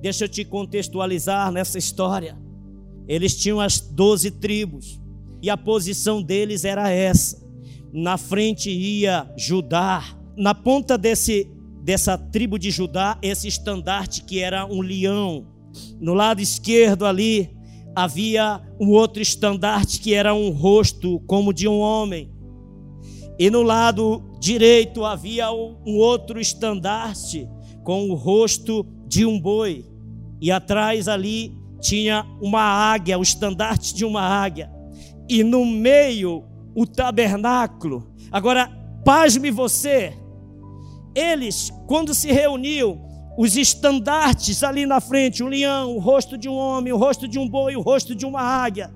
Deixa 0.00 0.24
eu 0.24 0.28
te 0.30 0.42
contextualizar 0.42 1.52
nessa 1.52 1.76
história. 1.76 2.34
Eles 3.06 3.36
tinham 3.36 3.60
as 3.60 3.78
doze 3.78 4.30
tribos 4.30 4.98
e 5.42 5.50
a 5.50 5.56
posição 5.58 6.22
deles 6.22 6.64
era 6.64 6.88
essa. 6.88 7.43
Na 7.96 8.18
frente 8.18 8.72
ia 8.72 9.32
Judá, 9.36 10.02
na 10.36 10.52
ponta 10.52 10.98
desse, 10.98 11.48
dessa 11.80 12.18
tribo 12.18 12.58
de 12.58 12.68
Judá, 12.68 13.16
esse 13.22 13.46
estandarte 13.46 14.24
que 14.24 14.40
era 14.40 14.66
um 14.66 14.80
leão. 14.80 15.46
No 16.00 16.12
lado 16.12 16.40
esquerdo 16.40 17.06
ali 17.06 17.56
havia 17.94 18.60
um 18.80 18.90
outro 18.90 19.22
estandarte 19.22 20.00
que 20.00 20.12
era 20.12 20.34
um 20.34 20.50
rosto 20.50 21.20
como 21.20 21.54
de 21.54 21.68
um 21.68 21.78
homem. 21.78 22.32
E 23.38 23.48
no 23.48 23.62
lado 23.62 24.24
direito 24.40 25.04
havia 25.04 25.52
um 25.52 25.96
outro 25.96 26.40
estandarte 26.40 27.48
com 27.84 28.10
o 28.10 28.14
rosto 28.14 28.84
de 29.06 29.24
um 29.24 29.38
boi. 29.38 29.86
E 30.40 30.50
atrás 30.50 31.06
ali 31.06 31.56
tinha 31.80 32.26
uma 32.42 32.60
águia, 32.60 33.16
o 33.16 33.22
estandarte 33.22 33.94
de 33.94 34.04
uma 34.04 34.22
águia. 34.22 34.68
E 35.28 35.44
no 35.44 35.64
meio 35.64 36.52
o 36.74 36.86
tabernáculo. 36.86 38.12
Agora, 38.30 38.68
pasme 39.04 39.50
você. 39.50 40.16
Eles, 41.14 41.72
quando 41.86 42.14
se 42.14 42.32
reuniam, 42.32 43.00
os 43.38 43.56
estandartes 43.56 44.62
ali 44.62 44.86
na 44.86 45.00
frente, 45.00 45.42
o 45.42 45.48
leão, 45.48 45.96
o 45.96 45.98
rosto 45.98 46.36
de 46.36 46.48
um 46.48 46.54
homem, 46.54 46.92
o 46.92 46.96
rosto 46.96 47.28
de 47.28 47.38
um 47.38 47.48
boi, 47.48 47.76
o 47.76 47.80
rosto 47.80 48.14
de 48.14 48.26
uma 48.26 48.40
águia 48.40 48.92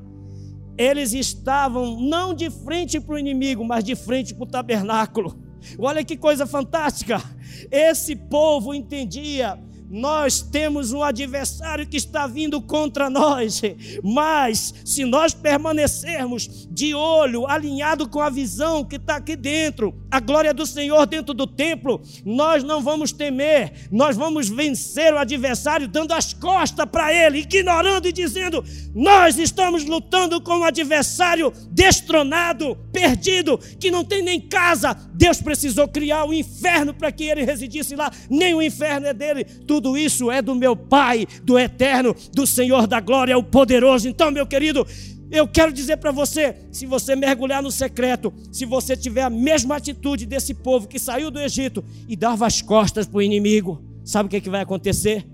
eles 0.79 1.13
estavam 1.13 2.01
não 2.01 2.33
de 2.33 2.49
frente 2.49 3.01
para 3.01 3.17
o 3.17 3.19
inimigo, 3.19 3.65
mas 3.65 3.83
de 3.83 3.97
frente 3.97 4.33
para 4.33 4.45
o 4.45 4.47
tabernáculo. 4.47 5.37
Olha 5.77 6.05
que 6.05 6.17
coisa 6.17 6.47
fantástica! 6.47 7.21
Esse 7.69 8.15
povo 8.15 8.73
entendia 8.73 9.59
nós 9.91 10.43
temos 10.43 10.93
um 10.93 11.03
adversário 11.03 11.87
que 11.87 11.97
está 11.97 12.27
vindo 12.27 12.61
contra 12.61 13.09
nós, 13.09 13.61
mas 14.03 14.75
se 14.85 15.05
nós 15.05 15.33
permanecermos 15.33 16.69
de 16.71 16.95
olho, 16.95 17.47
alinhado 17.47 18.09
com 18.09 18.21
a 18.21 18.29
visão 18.29 18.85
que 18.85 18.97
está 18.97 19.17
aqui 19.17 19.35
dentro, 19.35 19.95
a 20.11 20.21
glória 20.21 20.53
do 20.53 20.67
Senhor 20.67 21.07
dentro 21.07 21.33
do 21.33 21.47
templo, 21.47 22.03
nós 22.25 22.63
não 22.63 22.83
vamos 22.83 23.13
temer, 23.13 23.89
nós 23.91 24.17
vamos 24.17 24.49
vencer 24.49 25.13
o 25.13 25.19
adversário 25.19 25.89
dando 25.89 26.13
as 26.13 26.33
costas 26.33 26.87
para 26.87 27.13
ele, 27.13 27.41
ignorando 27.41 28.07
e 28.07 28.13
dizendo: 28.13 28.65
Nós 28.95 29.39
estamos 29.39 29.85
lutando 29.85 30.41
com 30.41 30.59
um 30.59 30.65
adversário 30.65 31.53
destronado, 31.71 32.77
perdido, 32.93 33.59
que 33.81 33.91
não 33.91 34.05
tem 34.05 34.23
nem 34.23 34.41
casa. 34.41 34.95
Deus 35.15 35.41
precisou 35.41 35.89
criar 35.89 36.25
o 36.25 36.29
um 36.29 36.33
inferno 36.33 36.93
para 36.95 37.11
que 37.11 37.25
ele 37.25 37.45
residisse 37.45 37.97
lá, 37.97 38.11
nem 38.31 38.55
o 38.55 38.63
inferno 38.63 39.07
é 39.07 39.15
dele. 39.15 39.45
Tu 39.45 39.78
tudo 39.79 39.97
isso 39.97 40.29
é 40.29 40.43
do 40.43 40.57
meu 40.57 40.75
Pai, 40.75 41.25
do 41.45 41.57
eterno, 41.57 42.13
do 42.35 42.45
Senhor 42.45 42.89
da 42.89 42.99
glória, 42.99 43.39
o 43.39 43.45
poderoso. 43.45 44.09
Então, 44.09 44.29
meu 44.29 44.45
querido, 44.45 44.85
eu 45.31 45.47
quero 45.47 45.73
dizer 45.73 45.99
para 45.99 46.11
você: 46.11 46.57
se 46.73 46.85
você 46.85 47.15
mergulhar 47.15 47.63
no 47.63 47.71
secreto, 47.71 48.35
se 48.51 48.67
você 48.67 48.97
tiver 48.97 49.23
a 49.23 49.31
mesma 49.31 49.77
atitude 49.77 50.27
desse 50.27 50.53
povo 50.53 50.89
que 50.89 50.99
saiu 50.99 51.31
do 51.31 51.39
Egito 51.39 51.85
e 52.09 52.17
dava 52.17 52.45
as 52.45 52.61
costas 52.61 53.07
para 53.07 53.19
o 53.19 53.23
inimigo, 53.23 53.81
sabe 54.05 54.27
o 54.27 54.31
que, 54.31 54.39
é 54.39 54.41
que 54.41 54.51
vai 54.51 54.63
acontecer? 54.63 55.25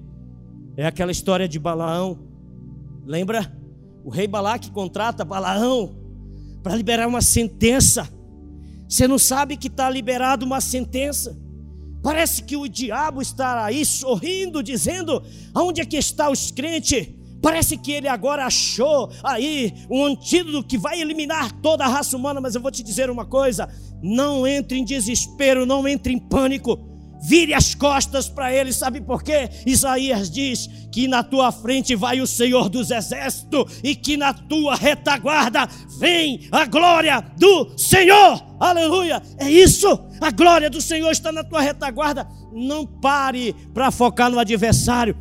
É 0.77 0.87
aquela 0.87 1.11
história 1.11 1.49
de 1.49 1.59
Balaão. 1.59 2.19
Lembra? 3.07 3.51
O 4.05 4.11
rei 4.11 4.29
Balaque 4.29 4.71
contrata 4.71 5.25
Balaão 5.25 5.97
para 6.63 6.77
liberar 6.77 7.09
uma 7.09 7.23
sentença. 7.23 8.07
Você 8.87 9.09
não 9.09 9.19
sabe 9.19 9.57
que 9.57 9.69
está 9.69 9.89
liberado 9.89 10.45
uma 10.45 10.61
sentença. 10.61 11.35
Parece 12.05 12.43
que 12.43 12.55
o 12.55 12.69
diabo 12.69 13.23
está 13.23 13.65
aí 13.65 13.83
sorrindo, 13.83 14.63
dizendo: 14.63 15.23
aonde 15.55 15.81
é 15.81 15.87
que 15.87 15.97
está 15.97 16.31
os 16.31 16.51
crentes? 16.51 17.09
Parece 17.41 17.79
que 17.79 17.93
ele 17.93 18.09
agora 18.09 18.45
achou 18.45 19.11
aí 19.23 19.73
um 19.91 20.05
antídoto 20.05 20.69
que 20.69 20.77
vai 20.77 21.01
eliminar 21.01 21.51
toda 21.63 21.83
a 21.83 21.89
raça 21.89 22.15
humana, 22.15 22.43
mas 22.43 22.55
eu 22.55 22.61
vou 22.61 22.71
te 22.71 22.83
dizer 22.83 23.09
uma 23.09 23.25
coisa: 23.25 23.71
não 24.03 24.47
entre 24.47 24.77
em 24.77 24.85
desespero, 24.85 25.65
não 25.65 25.89
entre 25.89 26.13
em 26.13 26.19
pânico. 26.19 26.79
Vire 27.27 27.55
as 27.55 27.75
costas 27.75 28.29
para 28.29 28.53
ele, 28.53 28.71
sabe 28.71 29.01
por 29.01 29.23
quê? 29.23 29.49
Isaías 29.65 30.31
diz 30.31 30.69
que 30.93 31.09
na 31.09 31.23
tua 31.23 31.51
frente 31.51 31.97
vai 31.97 32.21
o 32.21 32.27
Senhor 32.27 32.69
dos 32.69 32.91
exércitos 32.91 33.81
e 33.83 33.97
que 33.97 34.19
na 34.19 34.35
tua 34.35 34.75
retaguarda 34.75 35.67
vem 35.99 36.47
a 36.53 36.67
glória 36.67 37.25
do 37.39 37.79
Senhor. 37.79 38.54
Aleluia! 38.65 39.23
É 39.37 39.51
isso. 39.51 39.87
A 40.19 40.31
glória 40.31 40.71
do 40.71 40.81
Senhor 40.81 41.11
está 41.11 41.31
na 41.31 41.45
tua 41.45 41.61
retaguarda. 41.61 42.27
Não 42.51 42.87
pare 42.87 43.55
para 43.75 43.91
focar 43.91 44.31
no 44.31 44.39
adversário. 44.39 45.15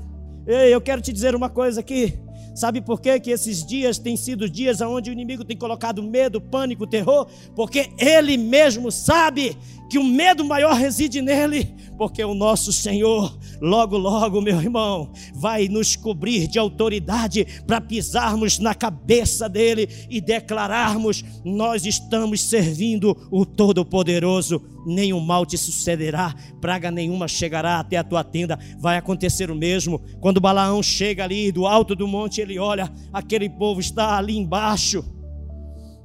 Ei, 0.48 0.74
eu 0.74 0.80
quero 0.80 1.02
te 1.02 1.12
dizer 1.12 1.36
uma 1.36 1.50
coisa 1.50 1.82
aqui. 1.82 2.18
Sabe 2.56 2.80
por 2.80 3.02
quê? 3.02 3.20
que 3.20 3.32
esses 3.32 3.66
dias 3.66 3.98
têm 3.98 4.16
sido 4.16 4.48
dias 4.48 4.80
onde 4.80 5.10
o 5.10 5.14
inimigo 5.14 5.44
tem 5.44 5.58
colocado 5.58 6.02
medo, 6.02 6.40
pânico, 6.40 6.88
terror? 6.88 7.28
Porque 7.54 7.90
ele 7.98 8.38
mesmo 8.38 8.90
sabe 8.90 9.58
que 9.94 10.00
o 10.00 10.04
medo 10.04 10.44
maior 10.44 10.74
reside 10.74 11.22
nele, 11.22 11.72
porque 12.00 12.24
o 12.24 12.34
nosso 12.34 12.74
Senhor, 12.74 13.38
logo, 13.62 13.96
logo, 13.96 14.42
meu 14.42 14.60
irmão, 14.60 15.14
vai 15.36 15.68
nos 15.68 15.96
cobrir 15.96 16.48
de 16.48 16.58
autoridade 16.58 17.46
para 17.68 17.80
pisarmos 17.80 18.58
na 18.58 18.74
cabeça 18.74 19.48
dele 19.48 19.88
e 20.10 20.20
declararmos: 20.20 21.24
nós 21.46 21.86
estamos 21.86 22.42
servindo 22.42 23.16
o 23.30 23.46
Todo-Poderoso. 23.46 24.64
Nenhum 24.84 25.20
mal 25.20 25.46
te 25.46 25.60
sucederá, 25.60 26.34
praga 26.60 26.90
nenhuma 26.90 27.28
chegará 27.28 27.80
até 27.80 27.96
a 27.98 28.04
tua 28.04 28.24
tenda. 28.24 28.58
Vai 28.80 28.98
acontecer 28.98 29.52
o 29.52 29.56
mesmo. 29.56 30.02
Quando 30.20 30.42
Balaão 30.42 30.82
chega 30.82 31.24
ali 31.24 31.52
do 31.52 31.68
alto 31.68 31.96
do 31.96 32.08
monte, 32.08 32.42
ele 32.42 32.58
olha, 32.58 32.92
aquele 33.14 33.48
povo 33.48 33.80
está 33.80 34.18
ali 34.18 34.36
embaixo 34.36 35.06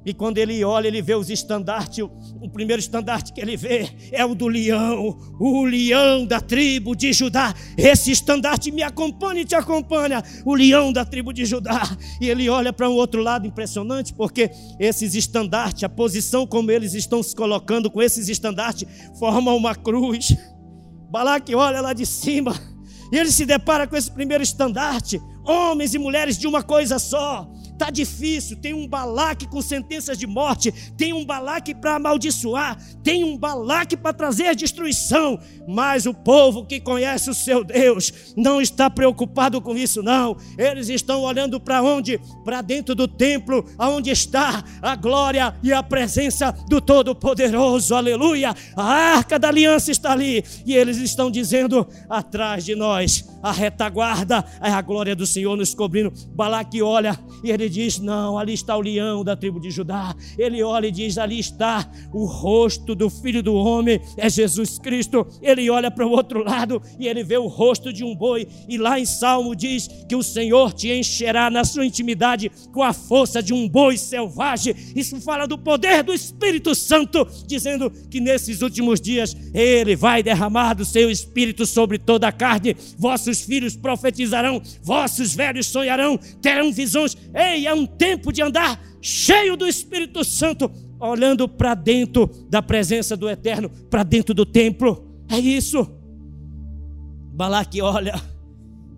e 0.04 0.14
quando 0.14 0.38
ele 0.38 0.64
olha, 0.64 0.88
ele 0.88 1.02
vê 1.02 1.14
os 1.14 1.28
estandartes. 1.28 2.04
O 2.40 2.48
primeiro 2.48 2.80
estandarte 2.80 3.32
que 3.32 3.40
ele 3.40 3.56
vê 3.56 3.88
é 4.12 4.24
o 4.24 4.34
do 4.34 4.46
leão, 4.46 5.18
o 5.38 5.64
leão 5.64 6.24
da 6.24 6.40
tribo 6.40 6.94
de 6.94 7.12
Judá. 7.12 7.54
Esse 7.76 8.10
estandarte 8.10 8.70
me 8.70 8.82
acompanha 8.82 9.42
e 9.42 9.44
te 9.44 9.54
acompanha, 9.54 10.22
o 10.44 10.54
leão 10.54 10.92
da 10.92 11.04
tribo 11.04 11.32
de 11.32 11.44
Judá. 11.44 11.82
E 12.20 12.30
ele 12.30 12.48
olha 12.48 12.72
para 12.72 12.88
um 12.88 12.94
outro 12.94 13.22
lado 13.22 13.46
impressionante, 13.46 14.14
porque 14.14 14.50
esses 14.78 15.14
estandartes, 15.14 15.84
a 15.84 15.88
posição 15.88 16.46
como 16.46 16.70
eles 16.70 16.94
estão 16.94 17.22
se 17.22 17.34
colocando 17.34 17.90
com 17.90 18.00
esses 18.00 18.28
estandartes, 18.28 18.88
formam 19.18 19.56
uma 19.56 19.74
cruz. 19.74 20.34
Balaque 21.10 21.54
olha 21.54 21.80
lá 21.80 21.92
de 21.92 22.06
cima 22.06 22.54
e 23.12 23.16
ele 23.16 23.30
se 23.30 23.44
depara 23.44 23.86
com 23.86 23.96
esse 23.96 24.10
primeiro 24.10 24.42
estandarte, 24.42 25.20
homens 25.44 25.94
e 25.94 25.98
mulheres 25.98 26.38
de 26.38 26.46
uma 26.46 26.62
coisa 26.62 26.98
só 26.98 27.50
Está 27.78 27.90
difícil, 27.90 28.56
tem 28.56 28.74
um 28.74 28.88
balaque 28.88 29.46
com 29.46 29.62
sentenças 29.62 30.18
de 30.18 30.26
morte, 30.26 30.72
tem 30.96 31.12
um 31.12 31.24
balaque 31.24 31.72
para 31.72 31.94
amaldiçoar, 31.94 32.76
tem 33.04 33.22
um 33.22 33.38
balaque 33.38 33.96
para 33.96 34.12
trazer 34.12 34.56
destruição, 34.56 35.38
mas 35.64 36.04
o 36.04 36.12
povo 36.12 36.66
que 36.66 36.80
conhece 36.80 37.30
o 37.30 37.34
seu 37.34 37.62
Deus 37.62 38.34
não 38.36 38.60
está 38.60 38.90
preocupado 38.90 39.60
com 39.60 39.76
isso, 39.76 40.02
não. 40.02 40.36
Eles 40.58 40.88
estão 40.88 41.20
olhando 41.20 41.60
para 41.60 41.80
onde? 41.80 42.20
Para 42.44 42.62
dentro 42.62 42.96
do 42.96 43.06
templo, 43.06 43.64
aonde 43.78 44.10
está 44.10 44.64
a 44.82 44.96
glória 44.96 45.54
e 45.62 45.72
a 45.72 45.80
presença 45.80 46.50
do 46.68 46.80
Todo-Poderoso, 46.80 47.94
aleluia. 47.94 48.56
A 48.74 48.82
arca 48.82 49.38
da 49.38 49.46
aliança 49.46 49.92
está 49.92 50.10
ali, 50.10 50.44
e 50.66 50.74
eles 50.74 50.96
estão 50.96 51.30
dizendo 51.30 51.86
atrás 52.10 52.64
de 52.64 52.74
nós, 52.74 53.24
a 53.40 53.52
retaguarda 53.52 54.44
é 54.60 54.68
a 54.68 54.82
glória 54.82 55.14
do 55.14 55.24
Senhor 55.24 55.56
nos 55.56 55.74
cobrindo. 55.74 56.12
Balaque 56.34 56.82
olha 56.82 57.16
e 57.44 57.52
ele 57.52 57.67
ele 57.68 57.84
diz: 57.84 57.98
Não, 57.98 58.38
ali 58.38 58.54
está 58.54 58.76
o 58.76 58.80
leão 58.80 59.22
da 59.22 59.36
tribo 59.36 59.60
de 59.60 59.70
Judá. 59.70 60.16
Ele 60.38 60.62
olha 60.62 60.86
e 60.86 60.90
diz: 60.90 61.18
Ali 61.18 61.38
está 61.38 61.88
o 62.12 62.24
rosto 62.24 62.94
do 62.94 63.10
filho 63.10 63.42
do 63.42 63.54
homem, 63.54 64.00
é 64.16 64.28
Jesus 64.28 64.78
Cristo. 64.78 65.26
Ele 65.42 65.68
olha 65.68 65.90
para 65.90 66.06
o 66.06 66.10
outro 66.10 66.42
lado 66.42 66.82
e 66.98 67.06
ele 67.06 67.22
vê 67.22 67.36
o 67.36 67.46
rosto 67.46 67.92
de 67.92 68.02
um 68.02 68.14
boi. 68.14 68.48
E 68.68 68.78
lá 68.78 68.98
em 68.98 69.04
Salmo 69.04 69.54
diz 69.54 69.88
que 70.08 70.16
o 70.16 70.22
Senhor 70.22 70.72
te 70.72 70.90
encherá 70.90 71.50
na 71.50 71.64
sua 71.64 71.84
intimidade 71.84 72.50
com 72.72 72.82
a 72.82 72.92
força 72.92 73.42
de 73.42 73.52
um 73.52 73.68
boi 73.68 73.98
selvagem. 73.98 74.74
Isso 74.96 75.20
fala 75.20 75.46
do 75.46 75.58
poder 75.58 76.02
do 76.02 76.14
Espírito 76.14 76.74
Santo, 76.74 77.26
dizendo 77.46 77.90
que 78.10 78.20
nesses 78.20 78.62
últimos 78.62 79.00
dias 79.00 79.36
ele 79.52 79.94
vai 79.94 80.22
derramar 80.22 80.74
do 80.74 80.84
seu 80.84 81.10
espírito 81.10 81.66
sobre 81.66 81.98
toda 81.98 82.28
a 82.28 82.32
carne. 82.32 82.74
Vossos 82.96 83.42
filhos 83.42 83.76
profetizarão, 83.76 84.62
vossos 84.82 85.34
velhos 85.34 85.66
sonharão, 85.66 86.18
terão 86.40 86.72
visões. 86.72 87.16
Ei, 87.34 87.57
é 87.66 87.74
um 87.74 87.86
tempo 87.86 88.32
de 88.32 88.42
andar 88.42 88.80
cheio 89.00 89.56
do 89.56 89.66
Espírito 89.66 90.24
Santo, 90.24 90.70
olhando 91.00 91.48
para 91.48 91.74
dentro 91.74 92.28
da 92.48 92.60
presença 92.60 93.16
do 93.16 93.28
Eterno, 93.28 93.70
para 93.90 94.02
dentro 94.02 94.34
do 94.34 94.44
templo. 94.44 95.04
É 95.28 95.38
isso. 95.38 95.86
Balaque 97.32 97.80
olha, 97.80 98.20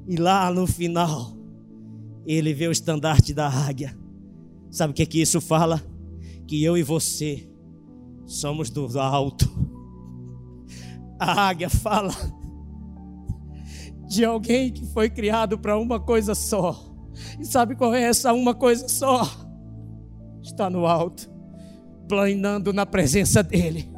e 0.07 0.17
lá 0.17 0.51
no 0.51 0.67
final, 0.67 1.37
ele 2.27 2.55
vê 2.55 2.69
o 2.69 2.73
estandarte 2.73 3.35
da 3.35 3.49
águia. 3.49 3.97
Sabe 4.71 4.93
o 4.93 4.95
que 4.95 5.03
é 5.03 5.07
que 5.07 5.21
isso 5.21 5.41
fala? 5.41 5.83
Que 6.47 6.63
eu 6.63 6.77
e 6.77 6.83
você 6.83 7.49
somos 8.27 8.71
do 8.71 8.87
alto. 8.99 9.49
A 11.19 11.49
águia 11.49 11.69
fala 11.69 12.15
de 14.09 14.25
alguém 14.25 14.73
que 14.73 14.87
foi 14.87 15.11
criado 15.11 15.59
para 15.59 15.79
uma 15.79 16.01
coisa 16.01 16.35
só. 16.35 16.90
E 17.39 17.45
sabe 17.45 17.75
qual 17.75 17.95
é 17.95 18.03
essa 18.03 18.33
uma 18.33 18.55
coisa 18.55 18.89
só? 18.89 19.29
Está 20.43 20.71
no 20.71 20.87
alto, 20.87 21.31
planando 22.09 22.73
na 22.73 22.87
presença 22.87 23.43
dele. 23.43 23.91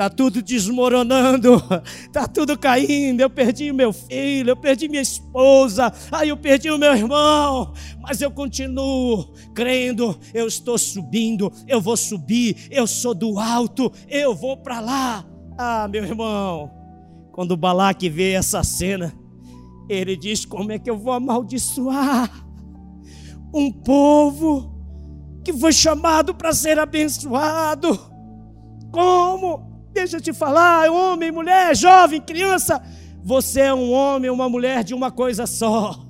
Está 0.00 0.08
tudo 0.08 0.40
desmoronando, 0.40 1.62
está 2.06 2.26
tudo 2.26 2.58
caindo. 2.58 3.20
Eu 3.20 3.28
perdi 3.28 3.70
meu 3.70 3.92
filho, 3.92 4.50
eu 4.50 4.56
perdi 4.56 4.88
minha 4.88 5.02
esposa, 5.02 5.92
aí 6.10 6.30
eu 6.30 6.38
perdi 6.38 6.70
o 6.70 6.78
meu 6.78 6.94
irmão, 6.94 7.74
mas 8.00 8.22
eu 8.22 8.30
continuo 8.30 9.34
crendo. 9.54 10.18
Eu 10.32 10.46
estou 10.46 10.78
subindo, 10.78 11.52
eu 11.68 11.82
vou 11.82 11.98
subir, 11.98 12.68
eu 12.70 12.86
sou 12.86 13.14
do 13.14 13.38
alto, 13.38 13.92
eu 14.08 14.34
vou 14.34 14.56
para 14.56 14.80
lá. 14.80 15.26
Ah, 15.58 15.86
meu 15.86 16.02
irmão, 16.02 16.70
quando 17.32 17.54
Balaque 17.54 18.08
vê 18.08 18.32
essa 18.32 18.62
cena, 18.62 19.14
ele 19.86 20.16
diz: 20.16 20.46
Como 20.46 20.72
é 20.72 20.78
que 20.78 20.88
eu 20.88 20.96
vou 20.96 21.12
amaldiçoar 21.12 22.49
um 23.52 23.70
povo 23.72 24.70
que 25.44 25.52
foi 25.52 25.72
chamado 25.72 26.34
para 26.34 26.52
ser 26.52 26.78
abençoado? 26.78 27.98
Como? 28.92 29.88
Deixa 29.92 30.18
eu 30.18 30.20
te 30.20 30.32
falar, 30.32 30.90
homem, 30.90 31.32
mulher, 31.32 31.76
jovem, 31.76 32.20
criança, 32.20 32.80
você 33.22 33.62
é 33.62 33.74
um 33.74 33.90
homem, 33.92 34.30
uma 34.30 34.48
mulher 34.48 34.84
de 34.84 34.94
uma 34.94 35.10
coisa 35.10 35.46
só: 35.46 36.06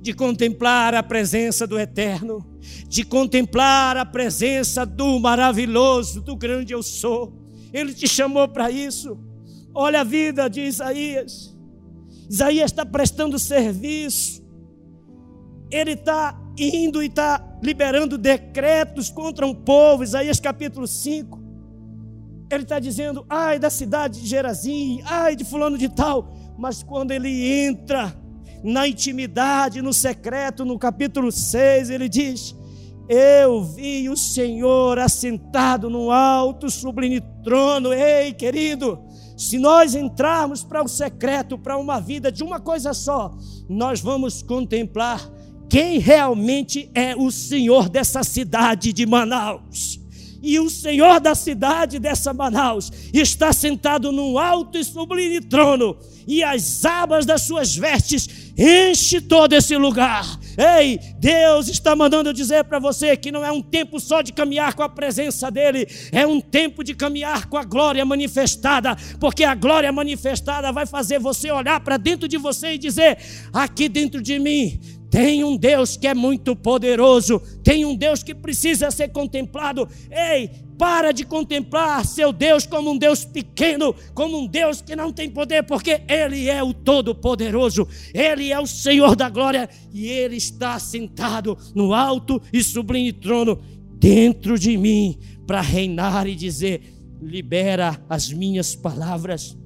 de 0.00 0.12
contemplar 0.12 0.94
a 0.94 1.02
presença 1.02 1.66
do 1.66 1.78
Eterno, 1.78 2.44
de 2.88 3.04
contemplar 3.04 3.96
a 3.96 4.04
presença 4.04 4.84
do 4.84 5.18
maravilhoso, 5.18 6.20
do 6.22 6.36
grande 6.36 6.72
eu 6.72 6.82
sou. 6.82 7.44
Ele 7.72 7.92
te 7.92 8.08
chamou 8.08 8.48
para 8.48 8.70
isso. 8.70 9.18
Olha 9.74 10.00
a 10.00 10.04
vida 10.04 10.48
de 10.48 10.60
Isaías. 10.60 11.54
Isaías 12.30 12.70
está 12.70 12.86
prestando 12.86 13.38
serviço, 13.38 14.42
ele 15.70 15.92
está 15.92 16.40
indo 16.56 17.02
e 17.02 17.06
está 17.06 17.42
liberando 17.62 18.16
decretos 18.16 19.10
contra 19.10 19.46
um 19.46 19.54
povo, 19.54 20.04
Isaías 20.04 20.40
capítulo 20.40 20.86
5. 20.86 21.42
Ele 22.50 22.62
está 22.62 22.78
dizendo, 22.78 23.24
ai 23.28 23.58
da 23.58 23.70
cidade 23.70 24.20
de 24.20 24.26
Gerazim, 24.26 25.00
ai 25.04 25.34
de 25.34 25.44
fulano 25.44 25.76
de 25.76 25.88
tal, 25.88 26.32
mas 26.58 26.82
quando 26.82 27.10
ele 27.10 27.64
entra 27.64 28.14
na 28.62 28.86
intimidade, 28.88 29.82
no 29.82 29.92
secreto, 29.92 30.64
no 30.64 30.78
capítulo 30.78 31.30
6, 31.30 31.90
ele 31.90 32.08
diz: 32.08 32.54
Eu 33.08 33.62
vi 33.62 34.08
o 34.08 34.16
Senhor 34.16 34.98
assentado 34.98 35.90
no 35.90 36.10
alto, 36.10 36.70
sublime 36.70 37.20
trono. 37.42 37.92
Ei, 37.92 38.32
querido, 38.32 38.98
se 39.36 39.58
nós 39.58 39.94
entrarmos 39.94 40.64
para 40.64 40.82
o 40.82 40.88
secreto, 40.88 41.58
para 41.58 41.76
uma 41.76 42.00
vida 42.00 42.30
de 42.30 42.42
uma 42.42 42.60
coisa 42.60 42.94
só, 42.94 43.34
nós 43.68 44.00
vamos 44.00 44.42
contemplar 44.42 45.20
quem 45.68 45.98
realmente 45.98 46.90
é 46.94 47.14
o 47.16 47.30
Senhor 47.30 47.88
dessa 47.88 48.22
cidade 48.22 48.92
de 48.92 49.06
Manaus. 49.06 50.00
E 50.46 50.60
o 50.60 50.68
Senhor 50.68 51.20
da 51.20 51.34
cidade 51.34 51.98
dessa 51.98 52.34
Manaus 52.34 52.92
está 53.14 53.50
sentado 53.50 54.12
num 54.12 54.38
alto 54.38 54.76
e 54.76 54.84
sublime 54.84 55.40
trono, 55.40 55.96
e 56.26 56.44
as 56.44 56.84
abas 56.84 57.24
das 57.24 57.42
suas 57.42 57.74
vestes 57.74 58.52
enche 58.56 59.22
todo 59.22 59.54
esse 59.54 59.74
lugar. 59.74 60.38
Ei, 60.56 61.00
Deus 61.18 61.68
está 61.68 61.96
mandando 61.96 62.32
dizer 62.32 62.64
para 62.64 62.78
você 62.78 63.16
que 63.16 63.32
não 63.32 63.44
é 63.44 63.50
um 63.50 63.62
tempo 63.62 63.98
só 63.98 64.22
de 64.22 64.32
caminhar 64.32 64.74
com 64.74 64.82
a 64.82 64.88
presença 64.88 65.50
dEle, 65.50 65.88
é 66.12 66.26
um 66.26 66.40
tempo 66.40 66.84
de 66.84 66.94
caminhar 66.94 67.46
com 67.46 67.56
a 67.56 67.64
glória 67.64 68.04
manifestada, 68.04 68.96
porque 69.18 69.44
a 69.44 69.54
glória 69.54 69.90
manifestada 69.90 70.70
vai 70.70 70.86
fazer 70.86 71.18
você 71.18 71.50
olhar 71.50 71.80
para 71.80 71.96
dentro 71.96 72.28
de 72.28 72.36
você 72.36 72.74
e 72.74 72.78
dizer: 72.78 73.18
aqui 73.52 73.88
dentro 73.88 74.20
de 74.22 74.38
mim 74.38 74.78
tem 75.14 75.44
um 75.44 75.56
Deus 75.56 75.96
que 75.96 76.08
é 76.08 76.12
muito 76.12 76.56
poderoso, 76.56 77.38
tem 77.62 77.84
um 77.84 77.94
Deus 77.94 78.24
que 78.24 78.34
precisa 78.34 78.90
ser 78.90 79.10
contemplado. 79.10 79.88
Ei, 80.10 80.50
para 80.76 81.12
de 81.12 81.24
contemplar 81.24 82.04
seu 82.04 82.32
Deus 82.32 82.66
como 82.66 82.90
um 82.90 82.98
Deus 82.98 83.24
pequeno, 83.24 83.94
como 84.12 84.36
um 84.40 84.48
Deus 84.48 84.82
que 84.82 84.96
não 84.96 85.12
tem 85.12 85.30
poder, 85.30 85.62
porque 85.62 86.02
Ele 86.08 86.48
é 86.48 86.60
o 86.64 86.74
Todo-Poderoso, 86.74 87.86
Ele 88.12 88.50
é 88.50 88.58
o 88.58 88.66
Senhor 88.66 89.14
da 89.14 89.28
glória 89.28 89.70
e 89.92 90.08
Ele 90.08 90.34
está 90.34 90.80
sentado 90.80 91.56
no 91.76 91.94
alto 91.94 92.42
e 92.52 92.60
sublime 92.60 93.12
trono 93.12 93.62
dentro 93.92 94.58
de 94.58 94.76
mim 94.76 95.16
para 95.46 95.60
reinar 95.60 96.26
e 96.26 96.34
dizer: 96.34 96.92
libera 97.22 98.04
as 98.08 98.32
minhas 98.32 98.74
palavras, 98.74 99.56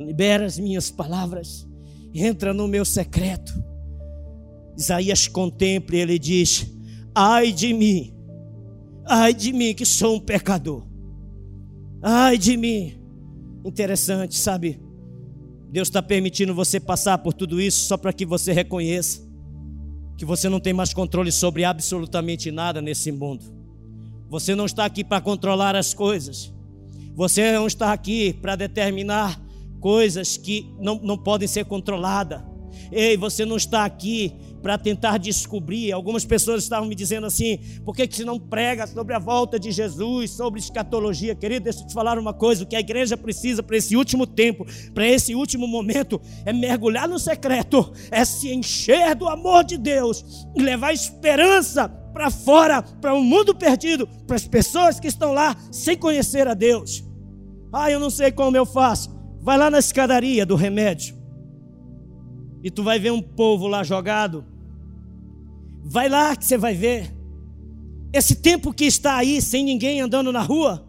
libera 0.00 0.46
as 0.46 0.58
minhas 0.58 0.90
palavras, 0.90 1.68
entra 2.14 2.54
no 2.54 2.66
meu 2.66 2.86
secreto. 2.86 3.71
Isaías 4.76 5.28
contempla 5.28 5.96
e 5.96 6.00
ele 6.00 6.18
diz: 6.18 6.66
ai 7.14 7.52
de 7.52 7.72
mim 7.72 8.12
Ai 9.04 9.34
de 9.34 9.52
mim 9.52 9.74
que 9.74 9.84
sou 9.84 10.16
um 10.16 10.20
pecador. 10.20 10.84
Ai 12.02 12.38
de 12.38 12.56
mim. 12.56 12.98
Interessante, 13.64 14.36
sabe? 14.36 14.80
Deus 15.70 15.88
está 15.88 16.02
permitindo 16.02 16.54
você 16.54 16.78
passar 16.78 17.18
por 17.18 17.32
tudo 17.32 17.60
isso 17.60 17.86
só 17.86 17.96
para 17.96 18.12
que 18.12 18.26
você 18.26 18.52
reconheça 18.52 19.30
que 20.16 20.24
você 20.24 20.48
não 20.48 20.60
tem 20.60 20.72
mais 20.72 20.92
controle 20.92 21.32
sobre 21.32 21.64
absolutamente 21.64 22.50
nada 22.50 22.80
nesse 22.80 23.10
mundo. 23.10 23.44
Você 24.28 24.54
não 24.54 24.66
está 24.66 24.84
aqui 24.84 25.02
para 25.02 25.20
controlar 25.20 25.74
as 25.74 25.94
coisas. 25.94 26.52
Você 27.14 27.50
não 27.52 27.66
está 27.66 27.92
aqui 27.92 28.32
para 28.34 28.54
determinar 28.54 29.40
coisas 29.80 30.36
que 30.36 30.70
não, 30.78 31.00
não 31.02 31.18
podem 31.18 31.48
ser 31.48 31.64
controladas. 31.64 32.40
Ei, 32.90 33.16
você 33.16 33.44
não 33.44 33.56
está 33.56 33.84
aqui 33.84 34.32
para 34.62 34.78
tentar 34.78 35.18
descobrir. 35.18 35.92
Algumas 35.92 36.24
pessoas 36.24 36.62
estavam 36.62 36.88
me 36.88 36.94
dizendo 36.94 37.26
assim: 37.26 37.58
por 37.84 37.94
que, 37.94 38.06
que 38.06 38.16
você 38.16 38.24
não 38.24 38.38
prega 38.38 38.86
sobre 38.86 39.14
a 39.14 39.18
volta 39.18 39.58
de 39.58 39.70
Jesus, 39.72 40.30
sobre 40.30 40.60
escatologia? 40.60 41.34
Querido, 41.34 41.64
deixa 41.64 41.80
eu 41.80 41.86
te 41.86 41.92
falar 41.92 42.18
uma 42.18 42.32
coisa: 42.32 42.62
o 42.62 42.66
que 42.66 42.76
a 42.76 42.80
igreja 42.80 43.16
precisa 43.16 43.62
para 43.62 43.76
esse 43.76 43.96
último 43.96 44.26
tempo, 44.26 44.64
para 44.94 45.06
esse 45.06 45.34
último 45.34 45.66
momento, 45.66 46.20
é 46.46 46.52
mergulhar 46.52 47.08
no 47.08 47.18
secreto, 47.18 47.92
é 48.10 48.24
se 48.24 48.52
encher 48.52 49.14
do 49.14 49.28
amor 49.28 49.64
de 49.64 49.76
Deus 49.76 50.46
levar 50.56 50.92
esperança 50.92 51.88
para 52.12 52.30
fora, 52.30 52.82
para 52.82 53.14
um 53.14 53.22
mundo 53.22 53.54
perdido, 53.54 54.06
para 54.26 54.36
as 54.36 54.46
pessoas 54.46 55.00
que 55.00 55.08
estão 55.08 55.32
lá 55.32 55.56
sem 55.70 55.96
conhecer 55.96 56.46
a 56.46 56.54
Deus. 56.54 57.04
Ah, 57.72 57.90
eu 57.90 57.98
não 57.98 58.10
sei 58.10 58.30
como 58.30 58.56
eu 58.56 58.66
faço. 58.66 59.10
Vai 59.40 59.56
lá 59.56 59.70
na 59.70 59.78
escadaria 59.78 60.44
do 60.44 60.54
remédio. 60.54 61.16
E 62.62 62.70
tu 62.70 62.82
vai 62.82 62.98
ver 62.98 63.10
um 63.10 63.20
povo 63.20 63.66
lá 63.66 63.82
jogado, 63.82 64.44
Vai 65.84 66.08
lá 66.08 66.34
que 66.36 66.44
você 66.44 66.56
vai 66.56 66.74
ver. 66.74 67.14
Esse 68.12 68.34
tempo 68.34 68.72
que 68.72 68.84
está 68.84 69.16
aí 69.16 69.40
sem 69.40 69.64
ninguém 69.64 70.00
andando 70.00 70.32
na 70.32 70.42
rua, 70.42 70.86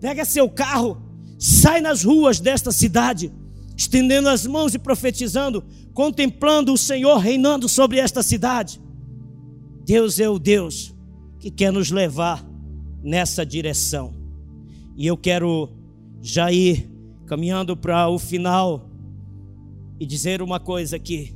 pega 0.00 0.24
seu 0.24 0.48
carro, 0.48 1.00
sai 1.38 1.80
nas 1.80 2.02
ruas 2.02 2.40
desta 2.40 2.72
cidade, 2.72 3.32
estendendo 3.76 4.28
as 4.28 4.46
mãos 4.46 4.74
e 4.74 4.78
profetizando, 4.78 5.64
contemplando 5.92 6.72
o 6.72 6.78
Senhor 6.78 7.18
reinando 7.18 7.68
sobre 7.68 7.98
esta 7.98 8.22
cidade. 8.22 8.80
Deus 9.84 10.18
é 10.18 10.28
o 10.28 10.38
Deus 10.38 10.94
que 11.38 11.50
quer 11.50 11.72
nos 11.72 11.90
levar 11.90 12.44
nessa 13.02 13.44
direção. 13.44 14.14
E 14.96 15.06
eu 15.06 15.16
quero 15.16 15.68
já 16.20 16.52
ir 16.52 16.88
caminhando 17.26 17.76
para 17.76 18.08
o 18.08 18.18
final 18.18 18.88
e 19.98 20.06
dizer 20.06 20.40
uma 20.40 20.60
coisa 20.60 20.96
aqui. 20.96 21.34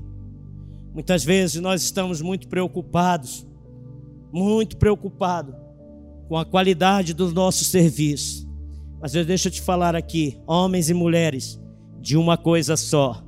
Muitas 0.97 1.23
vezes 1.23 1.61
nós 1.61 1.83
estamos 1.83 2.21
muito 2.21 2.49
preocupados 2.49 3.47
muito 4.33 4.79
preocupado 4.79 5.55
com 6.27 6.37
a 6.37 6.45
qualidade 6.45 7.15
do 7.15 7.33
nosso 7.33 7.65
serviço. 7.65 8.47
Mas 9.01 9.15
eu 9.15 9.25
deixo 9.25 9.51
te 9.51 9.61
falar 9.61 9.95
aqui, 9.95 10.39
homens 10.47 10.91
e 10.91 10.95
mulheres, 10.95 11.61
de 12.01 12.17
uma 12.17 12.37
coisa 12.37 12.77
só. 12.77 13.23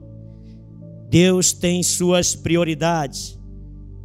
Deus 1.09 1.53
tem 1.53 1.83
suas 1.83 2.35
prioridades. 2.35 3.39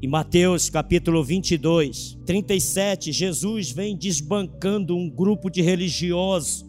Em 0.02 0.08
Mateus 0.08 0.70
capítulo 0.70 1.24
22, 1.24 2.20
37, 2.26 3.14
Jesus 3.14 3.72
vem 3.72 3.98
desbancando 3.98 4.96
um 4.96 5.10
grupo 5.10 5.50
de 5.50 5.62
religiosos, 5.62 6.66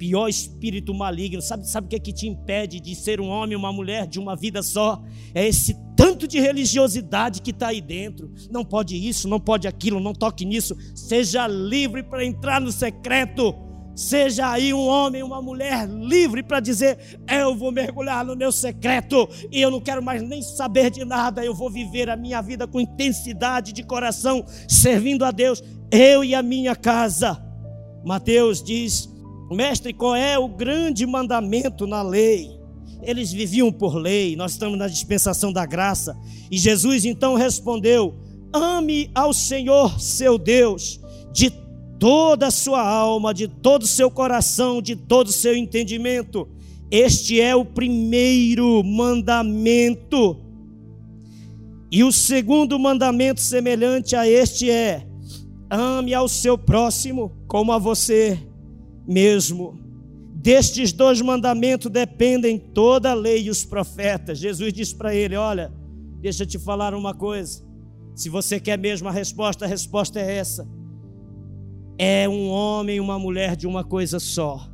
pior 0.00 0.28
espírito 0.28 0.94
maligno. 0.94 1.42
Sabe, 1.42 1.68
sabe 1.68 1.86
o 1.86 1.90
que, 1.90 1.96
é 1.96 2.00
que 2.00 2.12
te 2.12 2.26
impede 2.26 2.80
de 2.80 2.94
ser 2.94 3.20
um 3.20 3.28
homem, 3.28 3.54
uma 3.54 3.70
mulher 3.70 4.06
de 4.06 4.18
uma 4.18 4.34
vida 4.34 4.62
só? 4.62 5.02
É 5.34 5.46
esse 5.46 5.76
tanto 5.94 6.26
de 6.26 6.40
religiosidade 6.40 7.42
que 7.42 7.50
está 7.50 7.68
aí 7.68 7.82
dentro. 7.82 8.32
Não 8.50 8.64
pode 8.64 8.96
isso, 8.96 9.28
não 9.28 9.38
pode 9.38 9.68
aquilo, 9.68 10.00
não 10.00 10.14
toque 10.14 10.46
nisso. 10.46 10.74
Seja 10.94 11.46
livre 11.46 12.02
para 12.02 12.24
entrar 12.24 12.62
no 12.62 12.72
secreto. 12.72 13.54
Seja 13.94 14.50
aí 14.50 14.72
um 14.72 14.86
homem, 14.86 15.22
uma 15.22 15.42
mulher 15.42 15.86
livre 15.86 16.42
para 16.42 16.60
dizer: 16.60 17.20
Eu 17.28 17.54
vou 17.54 17.70
mergulhar 17.70 18.24
no 18.24 18.34
meu 18.34 18.50
secreto 18.50 19.28
e 19.52 19.60
eu 19.60 19.70
não 19.70 19.82
quero 19.82 20.02
mais 20.02 20.22
nem 20.22 20.40
saber 20.40 20.90
de 20.90 21.04
nada. 21.04 21.44
Eu 21.44 21.54
vou 21.54 21.70
viver 21.70 22.08
a 22.08 22.16
minha 22.16 22.40
vida 22.40 22.66
com 22.66 22.80
intensidade 22.80 23.74
de 23.74 23.82
coração, 23.82 24.46
servindo 24.66 25.26
a 25.26 25.30
Deus, 25.30 25.62
eu 25.90 26.24
e 26.24 26.34
a 26.34 26.42
minha 26.42 26.74
casa. 26.74 27.38
Mateus 28.02 28.62
diz: 28.62 29.09
Mestre, 29.56 29.92
qual 29.92 30.14
é 30.14 30.38
o 30.38 30.46
grande 30.46 31.04
mandamento 31.04 31.84
na 31.84 32.02
lei? 32.02 32.60
Eles 33.02 33.32
viviam 33.32 33.72
por 33.72 33.96
lei, 33.96 34.36
nós 34.36 34.52
estamos 34.52 34.78
na 34.78 34.86
dispensação 34.86 35.52
da 35.52 35.66
graça. 35.66 36.16
E 36.50 36.56
Jesus 36.56 37.04
então 37.04 37.34
respondeu: 37.34 38.14
Ame 38.52 39.10
ao 39.14 39.32
Senhor 39.32 40.00
seu 40.00 40.38
Deus 40.38 41.00
de 41.32 41.50
toda 41.98 42.46
a 42.46 42.50
sua 42.50 42.80
alma, 42.80 43.34
de 43.34 43.48
todo 43.48 43.82
o 43.82 43.88
seu 43.88 44.10
coração, 44.10 44.80
de 44.80 44.94
todo 44.94 45.28
o 45.28 45.32
seu 45.32 45.56
entendimento. 45.56 46.48
Este 46.90 47.40
é 47.40 47.56
o 47.56 47.64
primeiro 47.64 48.84
mandamento. 48.84 50.36
E 51.90 52.04
o 52.04 52.12
segundo 52.12 52.78
mandamento 52.78 53.40
semelhante 53.40 54.14
a 54.14 54.28
este 54.28 54.70
é: 54.70 55.06
ame 55.68 56.14
ao 56.14 56.28
seu 56.28 56.56
próximo 56.56 57.32
como 57.48 57.72
a 57.72 57.78
você 57.78 58.49
mesmo. 59.06 59.78
Destes 60.34 60.92
dois 60.92 61.20
mandamentos 61.20 61.90
dependem 61.90 62.58
toda 62.58 63.10
a 63.10 63.14
lei 63.14 63.42
e 63.42 63.50
os 63.50 63.64
profetas. 63.64 64.38
Jesus 64.38 64.72
disse 64.72 64.94
para 64.94 65.14
ele: 65.14 65.36
Olha, 65.36 65.72
deixa 66.20 66.44
eu 66.44 66.46
te 66.46 66.58
falar 66.58 66.94
uma 66.94 67.14
coisa. 67.14 67.62
Se 68.14 68.28
você 68.28 68.58
quer 68.58 68.78
mesmo 68.78 69.08
a 69.08 69.12
resposta, 69.12 69.64
a 69.64 69.68
resposta 69.68 70.18
é 70.18 70.36
essa 70.36 70.66
é 72.02 72.26
um 72.26 72.48
homem 72.48 72.96
e 72.96 73.00
uma 73.00 73.18
mulher 73.18 73.54
de 73.54 73.66
uma 73.66 73.84
coisa 73.84 74.18
só. 74.18 74.66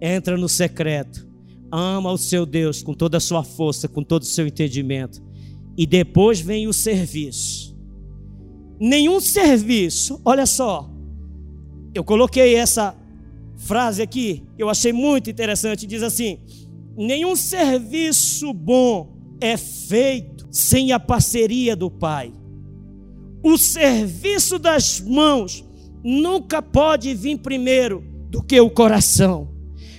Entra 0.00 0.36
no 0.36 0.48
secreto, 0.48 1.24
ama 1.70 2.10
o 2.10 2.18
seu 2.18 2.44
Deus 2.44 2.82
com 2.82 2.92
toda 2.92 3.18
a 3.18 3.20
sua 3.20 3.44
força, 3.44 3.86
com 3.86 4.02
todo 4.02 4.22
o 4.22 4.26
seu 4.26 4.48
entendimento, 4.48 5.22
e 5.78 5.86
depois 5.86 6.40
vem 6.40 6.66
o 6.66 6.72
serviço. 6.72 7.78
Nenhum 8.80 9.20
serviço, 9.20 10.20
olha 10.24 10.44
só, 10.44 10.90
eu 11.94 12.02
coloquei 12.02 12.56
essa 12.56 12.96
frase 13.60 14.02
aqui, 14.02 14.42
eu 14.58 14.68
achei 14.68 14.92
muito 14.92 15.30
interessante, 15.30 15.86
diz 15.86 16.02
assim: 16.02 16.40
nenhum 16.96 17.36
serviço 17.36 18.52
bom 18.52 19.16
é 19.40 19.56
feito 19.56 20.48
sem 20.50 20.92
a 20.92 20.98
parceria 20.98 21.76
do 21.76 21.90
Pai. 21.90 22.32
O 23.42 23.56
serviço 23.56 24.58
das 24.58 25.00
mãos 25.00 25.64
nunca 26.02 26.60
pode 26.60 27.14
vir 27.14 27.38
primeiro 27.38 28.04
do 28.28 28.42
que 28.42 28.60
o 28.60 28.70
coração. 28.70 29.48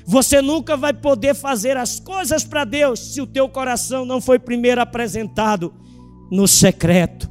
Você 0.06 0.41
nunca 0.41 0.76
vai 0.76 0.93
poder 0.93 1.34
fazer 1.34 1.78
as 1.78 2.00
coisas 2.00 2.43
para 2.43 2.65
Deus 2.65 3.00
se 3.00 3.21
o 3.21 3.28
teu 3.28 3.47
coração 3.47 4.06
não 4.06 4.19
foi 4.19 4.39
primeiro 4.39 4.82
apresentado 4.82 5.74
no 6.32 6.47
secreto. 6.47 7.30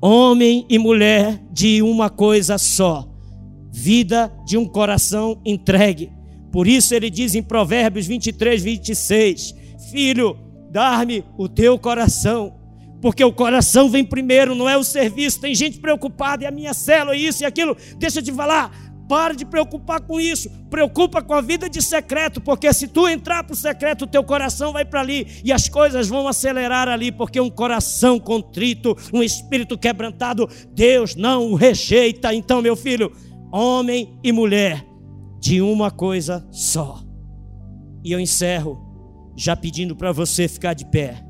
Homem 0.00 0.64
e 0.68 0.78
mulher 0.78 1.42
de 1.52 1.82
uma 1.82 2.08
coisa 2.08 2.56
só, 2.56 3.07
vida 3.78 4.32
de 4.44 4.58
um 4.58 4.66
coração 4.66 5.40
entregue. 5.44 6.10
Por 6.50 6.66
isso 6.66 6.94
ele 6.94 7.08
diz 7.08 7.36
em 7.36 7.42
Provérbios 7.42 8.06
23, 8.06 8.60
26: 8.60 9.54
Filho, 9.92 10.36
dar-me 10.70 11.24
o 11.38 11.48
teu 11.48 11.78
coração 11.78 12.58
porque 13.00 13.22
o 13.22 13.32
coração 13.32 13.88
vem 13.88 14.04
primeiro, 14.04 14.56
não 14.56 14.68
é 14.68 14.76
o 14.76 14.82
serviço. 14.82 15.40
Tem 15.40 15.54
gente 15.54 15.78
preocupada, 15.78 16.42
e 16.42 16.46
a 16.48 16.50
minha 16.50 16.74
célula, 16.74 17.16
isso 17.16 17.44
e 17.44 17.46
aquilo. 17.46 17.76
Deixa 17.96 18.20
te 18.20 18.32
falar, 18.32 18.72
para 19.08 19.34
de 19.34 19.44
preocupar 19.44 20.00
com 20.00 20.20
isso. 20.20 20.50
Preocupa 20.68 21.22
com 21.22 21.32
a 21.32 21.40
vida 21.40 21.68
de 21.68 21.80
secreto, 21.80 22.40
porque 22.40 22.72
se 22.72 22.86
tu 22.86 23.08
entrar 23.08 23.42
para 23.42 23.54
o 23.54 23.56
secreto, 23.56 24.02
o 24.02 24.06
teu 24.06 24.22
coração 24.22 24.72
vai 24.72 24.84
para 24.84 25.00
ali 25.00 25.40
e 25.42 25.50
as 25.50 25.68
coisas 25.68 26.08
vão 26.08 26.28
acelerar 26.28 26.88
ali, 26.88 27.10
porque 27.10 27.40
um 27.40 27.48
coração 27.48 28.20
contrito, 28.20 28.96
um 29.12 29.22
espírito 29.22 29.78
quebrantado, 29.78 30.48
Deus 30.74 31.14
não 31.14 31.52
o 31.52 31.54
rejeita. 31.54 32.34
Então, 32.34 32.60
meu 32.60 32.76
filho, 32.76 33.10
homem 33.52 34.18
e 34.22 34.32
mulher 34.32 34.84
de 35.40 35.60
uma 35.60 35.90
coisa 35.90 36.46
só. 36.50 37.02
E 38.04 38.12
eu 38.12 38.20
encerro 38.20 38.78
já 39.36 39.54
pedindo 39.54 39.94
para 39.94 40.12
você 40.12 40.48
ficar 40.48 40.74
de 40.74 40.84
pé. 40.86 41.24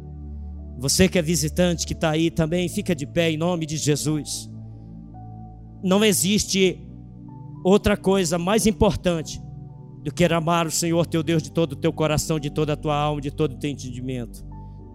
Você 0.78 1.08
que 1.08 1.18
é 1.18 1.22
visitante, 1.22 1.86
que 1.86 1.92
está 1.92 2.10
aí 2.10 2.30
também, 2.30 2.68
fica 2.68 2.94
de 2.94 3.06
pé 3.06 3.30
em 3.30 3.36
nome 3.36 3.66
de 3.66 3.76
Jesus. 3.76 4.48
Não 5.82 6.04
existe 6.04 6.80
outra 7.64 7.96
coisa 7.96 8.38
mais 8.38 8.66
importante 8.66 9.40
do 10.02 10.12
que 10.12 10.24
amar 10.24 10.66
o 10.66 10.70
Senhor 10.70 11.04
teu 11.06 11.22
Deus 11.22 11.42
de 11.42 11.50
todo 11.50 11.72
o 11.72 11.76
teu 11.76 11.92
coração, 11.92 12.38
de 12.38 12.50
toda 12.50 12.72
a 12.72 12.76
tua 12.76 12.96
alma, 12.96 13.20
de 13.20 13.30
todo 13.30 13.52
o 13.52 13.58
teu 13.58 13.70
entendimento. 13.70 14.46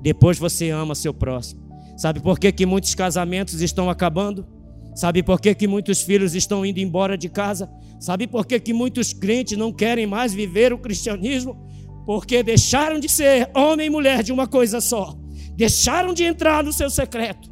Depois 0.02 0.40
você 0.40 0.70
ama 0.70 0.96
seu 0.96 1.14
próximo. 1.14 1.62
Sabe 1.98 2.20
por 2.20 2.40
que, 2.40 2.52
que 2.52 2.66
muitos 2.66 2.96
casamentos 2.96 3.62
estão 3.62 3.90
acabando? 3.90 4.48
Sabe 4.96 5.24
por 5.24 5.42
que, 5.42 5.54
que 5.56 5.68
muitos 5.68 6.02
filhos 6.02 6.36
estão 6.36 6.66
indo 6.66 6.80
embora 6.80 7.18
de 7.18 7.30
casa? 7.30 7.70
Sabe 8.00 8.28
por 8.28 8.46
que, 8.46 8.60
que 8.60 8.74
muitos 8.74 9.14
crentes 9.14 9.58
não 9.58 9.72
querem 9.72 10.06
mais 10.06 10.34
viver 10.34 10.72
o 10.72 10.78
cristianismo? 10.78 11.58
Porque 12.06 12.44
deixaram 12.44 13.00
de 13.00 13.10
ser 13.10 13.50
homem 13.56 13.88
e 13.88 13.90
mulher 13.90 14.24
de 14.24 14.32
uma 14.32 14.48
coisa 14.48 14.82
só 14.82 15.18
deixaram 15.56 16.14
de 16.14 16.24
entrar 16.24 16.64
no 16.64 16.74
seu 16.74 16.90
secreto 16.90 17.52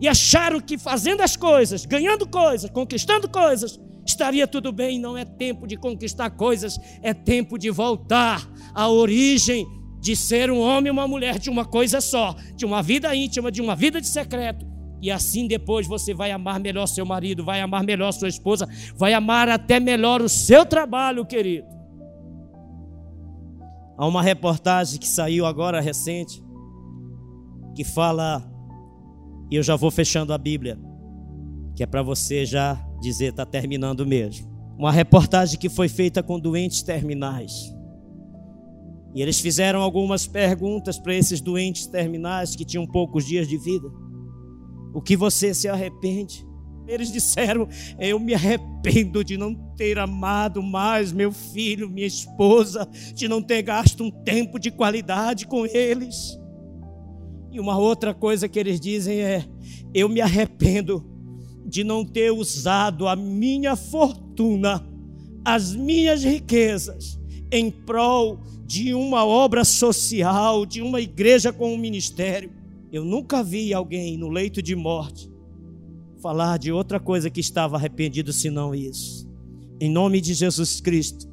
e 0.00 0.08
acharam 0.08 0.60
que 0.60 0.76
fazendo 0.76 1.20
as 1.20 1.36
coisas, 1.36 1.86
ganhando 1.86 2.26
coisas, 2.26 2.68
conquistando 2.70 3.28
coisas, 3.28 3.78
estaria 4.04 4.46
tudo 4.48 4.72
bem. 4.72 4.98
Não 4.98 5.16
é 5.16 5.24
tempo 5.24 5.66
de 5.66 5.76
conquistar 5.76 6.30
coisas, 6.30 6.78
é 7.02 7.14
tempo 7.14 7.56
de 7.56 7.70
voltar 7.70 8.44
à 8.74 8.88
origem 8.88 9.64
de 10.00 10.16
ser 10.16 10.50
um 10.50 10.58
homem 10.58 10.88
e 10.88 10.90
uma 10.90 11.06
mulher 11.06 11.38
de 11.38 11.48
uma 11.48 11.64
coisa 11.64 12.00
só, 12.00 12.34
de 12.56 12.64
uma 12.64 12.82
vida 12.82 13.14
íntima, 13.14 13.52
de 13.52 13.62
uma 13.62 13.76
vida 13.76 14.00
de 14.00 14.08
secreto. 14.08 14.66
E 15.02 15.10
assim 15.10 15.48
depois 15.48 15.88
você 15.88 16.14
vai 16.14 16.30
amar 16.30 16.60
melhor 16.60 16.86
seu 16.86 17.04
marido, 17.04 17.44
vai 17.44 17.60
amar 17.60 17.82
melhor 17.82 18.12
sua 18.12 18.28
esposa, 18.28 18.68
vai 18.96 19.12
amar 19.12 19.48
até 19.48 19.80
melhor 19.80 20.22
o 20.22 20.28
seu 20.28 20.64
trabalho, 20.64 21.26
querido. 21.26 21.66
Há 23.98 24.06
uma 24.06 24.22
reportagem 24.22 25.00
que 25.00 25.08
saiu 25.08 25.44
agora 25.44 25.80
recente 25.80 26.40
que 27.74 27.82
fala, 27.82 28.48
e 29.50 29.56
eu 29.56 29.62
já 29.62 29.74
vou 29.74 29.90
fechando 29.90 30.32
a 30.32 30.38
Bíblia, 30.38 30.78
que 31.74 31.82
é 31.82 31.86
para 31.86 32.02
você 32.02 32.46
já 32.46 32.74
dizer, 33.00 33.30
está 33.30 33.44
terminando 33.44 34.06
mesmo. 34.06 34.50
Uma 34.78 34.92
reportagem 34.92 35.58
que 35.58 35.68
foi 35.68 35.88
feita 35.88 36.22
com 36.22 36.38
doentes 36.38 36.82
terminais. 36.82 37.74
E 39.14 39.20
eles 39.20 39.40
fizeram 39.40 39.82
algumas 39.82 40.26
perguntas 40.26 40.98
para 40.98 41.14
esses 41.14 41.40
doentes 41.40 41.86
terminais 41.86 42.54
que 42.54 42.64
tinham 42.64 42.86
poucos 42.86 43.26
dias 43.26 43.48
de 43.48 43.58
vida. 43.58 43.88
O 44.92 45.00
que 45.00 45.16
você 45.16 45.54
se 45.54 45.68
arrepende? 45.68 46.46
Eles 46.86 47.12
disseram: 47.12 47.68
Eu 47.98 48.18
me 48.18 48.34
arrependo 48.34 49.24
de 49.24 49.36
não 49.36 49.54
ter 49.76 49.98
amado 49.98 50.62
mais 50.62 51.12
meu 51.12 51.32
filho, 51.32 51.88
minha 51.88 52.06
esposa, 52.06 52.88
de 53.14 53.28
não 53.28 53.42
ter 53.42 53.62
gasto 53.62 54.02
um 54.02 54.10
tempo 54.10 54.58
de 54.58 54.70
qualidade 54.70 55.46
com 55.46 55.64
eles. 55.64 56.38
E 57.50 57.60
uma 57.60 57.78
outra 57.78 58.14
coisa 58.14 58.48
que 58.48 58.58
eles 58.58 58.80
dizem 58.80 59.20
é: 59.20 59.44
eu 59.94 60.08
me 60.08 60.20
arrependo 60.20 61.04
de 61.64 61.84
não 61.84 62.04
ter 62.04 62.32
usado 62.32 63.06
a 63.06 63.14
minha 63.14 63.76
fortuna, 63.76 64.86
as 65.44 65.74
minhas 65.74 66.24
riquezas, 66.24 67.18
em 67.50 67.70
prol 67.70 68.40
de 68.66 68.94
uma 68.94 69.24
obra 69.24 69.64
social, 69.64 70.66
de 70.66 70.82
uma 70.82 71.00
igreja 71.00 71.52
com 71.52 71.72
um 71.74 71.78
ministério. 71.78 72.61
Eu 72.92 73.06
nunca 73.06 73.42
vi 73.42 73.72
alguém 73.72 74.18
no 74.18 74.28
leito 74.28 74.60
de 74.60 74.76
morte 74.76 75.32
falar 76.20 76.58
de 76.58 76.70
outra 76.70 77.00
coisa 77.00 77.30
que 77.30 77.40
estava 77.40 77.76
arrependido 77.76 78.34
senão 78.34 78.74
isso. 78.74 79.26
Em 79.80 79.90
nome 79.90 80.20
de 80.20 80.34
Jesus 80.34 80.78
Cristo, 80.78 81.26